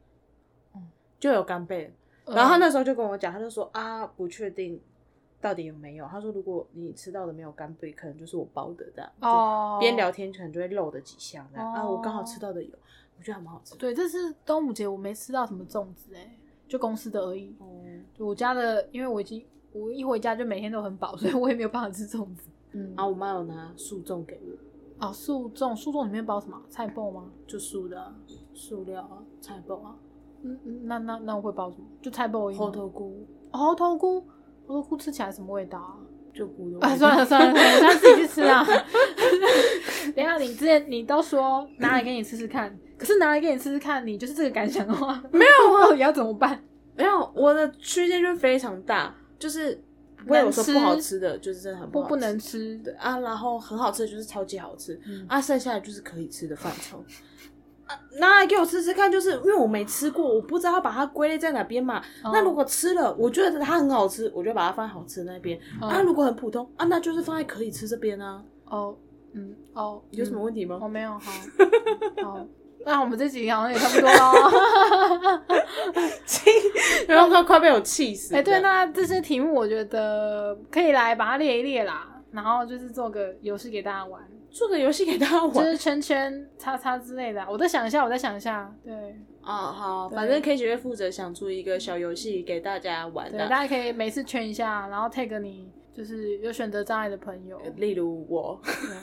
[0.75, 0.83] 嗯
[1.21, 1.95] 就有干贝。
[2.25, 4.81] 呃然后他那时候就跟我讲，他就说啊，不确定
[5.43, 6.07] 到底有没有。
[6.07, 9.13] 他说如果你吃到的没有干贝，可能就是我包的这样。
[9.21, 12.71] 哦，就边聊天可能就会漏的几项这样、啊，哦我刚好吃到的有，
[13.19, 13.79] 我觉得还蛮好吃的。
[13.79, 17.55] 对，这次端午节我没吃到什么粽子哎、就公司的而已。
[17.59, 17.67] 哦，
[18.15, 22.49] 就我家的，因为我已经我一回家就每天都很饱，所以我也没有办法吃粽子。
[22.73, 24.41] 嗯，然后我妈有拿素粽给
[24.99, 26.59] 我，哦，素粽，素粽里面包什么？
[26.71, 27.31] 菜包吗？
[27.47, 28.15] 就素的、啊、
[28.55, 29.97] 塑料啊、菜包啊、
[30.43, 31.85] 嗯嗯，那那那我会包什么？
[32.01, 32.57] 就菜包而已。
[32.57, 34.25] 猴头菇，哦猴头菇，
[34.67, 35.97] 猴头菇吃起来什么味道啊？
[36.33, 36.89] 就菇的味道。
[36.89, 38.65] 啊，算了算了，算了，他自己去吃啊。
[40.15, 46.63] 等一下，你之前你都说拿来给你吃吃看，可是拿来给你吃吃看，你就是这个感想的话， 没有啊，到底要怎么办？
[46.97, 49.83] 没有，我的区间就非常大，就是
[50.17, 57.03] 不会有说不好吃的，就是真的很好吃不不能吃对啊，然后很好吃的就是超级好吃，嗯啊，剩下的就是可以吃的范畴。
[57.87, 61.99] 啊拿来给我吃吃看，就是因为我没吃过，我不知道把它归类在哪边嘛。
[62.23, 65.59] 哦那如果吃了，我觉得它很好吃，我就把它放在好吃的那边。
[65.81, 68.43] 哦啊，如果很普通啊，那就是放在可以吃这边啊。
[68.67, 68.97] 哦，
[69.35, 70.79] 嗯，哦，有什么问题吗？
[70.81, 71.21] 我、没有，好，
[72.23, 72.47] 好，
[72.85, 75.43] 那我们这集好像也差不多喽。
[77.09, 78.35] 然后快快被我气死。
[78.35, 84.21] 哎、对，那这些题目我觉得可以来把它列一列啦，然后就是做个游戏给大家玩，
[84.51, 87.49] 做个游戏给大家玩就是圈圈、叉叉之类的啊。
[87.51, 88.95] 我再想一下，我再想一下，对
[89.43, 89.71] 啊。
[89.71, 98.61] 好，反正 K 姐会负责想出一个小游戏给大家玩对，的，大家可以每次圈一下，然后 tag 你就是有选择障碍的朋友，例如我。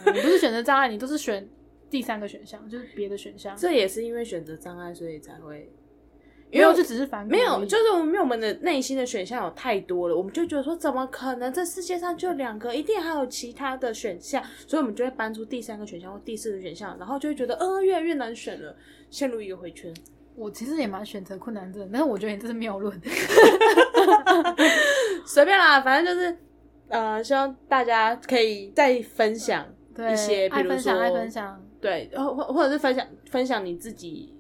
[0.08, 1.48] 你不是选择障碍，你都是选
[1.90, 3.56] 第三个选项，就是别的选项。
[3.56, 5.72] 这也是因为选择障碍，所以才会。
[6.52, 18.76] 没有，就只是反骨没有，就是我们因为我们的内心的选项有太多了，我们就觉得说，怎么可能这世界上就两个，一定还有其他的选项，所以我们就会搬出第三个选项或第四个选项，然后就会觉得，呃，越来越难选了，
[19.10, 19.93] 陷入一个回圈。
[20.36, 23.00] 我其实也蛮选择困难症，但是我觉得你这是谬论。
[25.28, 26.38] 随便啦，反正就是，
[26.88, 34.34] 呃，希望大家可以再分享 对，一些，比如爱分享，爱说分享，对，或或或者是分享分享你自己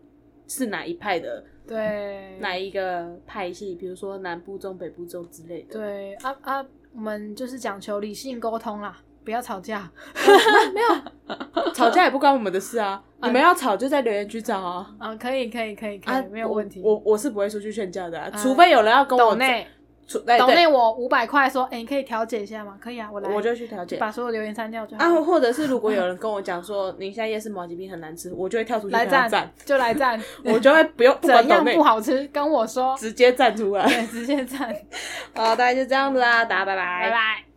[0.47, 5.73] 是哪一派的，对，哪一个派系，比如说南部中、北部中之类的。
[5.73, 9.91] 对啊啊，我们就是讲求理性沟通啦，不要吵架。
[10.73, 11.35] 没有
[11.73, 14.95] 吵架也不关我们的事啊，你们要吵就在留言区找啊。
[14.97, 16.81] 啊，可以，可以，可以，可以，啊，没有问题。
[16.83, 19.67] 我我我是不会出去劝架的、除非有人要跟我内
[20.09, 22.77] 出，哎对，抖内我五百块，说，哎，你可以调解一下吗？
[22.81, 23.97] 可以啊，我来，我就去调解。
[23.97, 25.03] 把所有留言删掉就好。
[25.05, 33.85] 啊，或者是如果有人 跟我讲说宁夏夜市毛鸡冰很难吃，我就会跳出去来赞，就来赞， 我就会不用怎样不，好吃，跟我说，直接站出来。
[33.85, 34.75] 对，直接站，
[35.35, 37.48] 好，大概就这样子啦，大家拜拜，拜拜。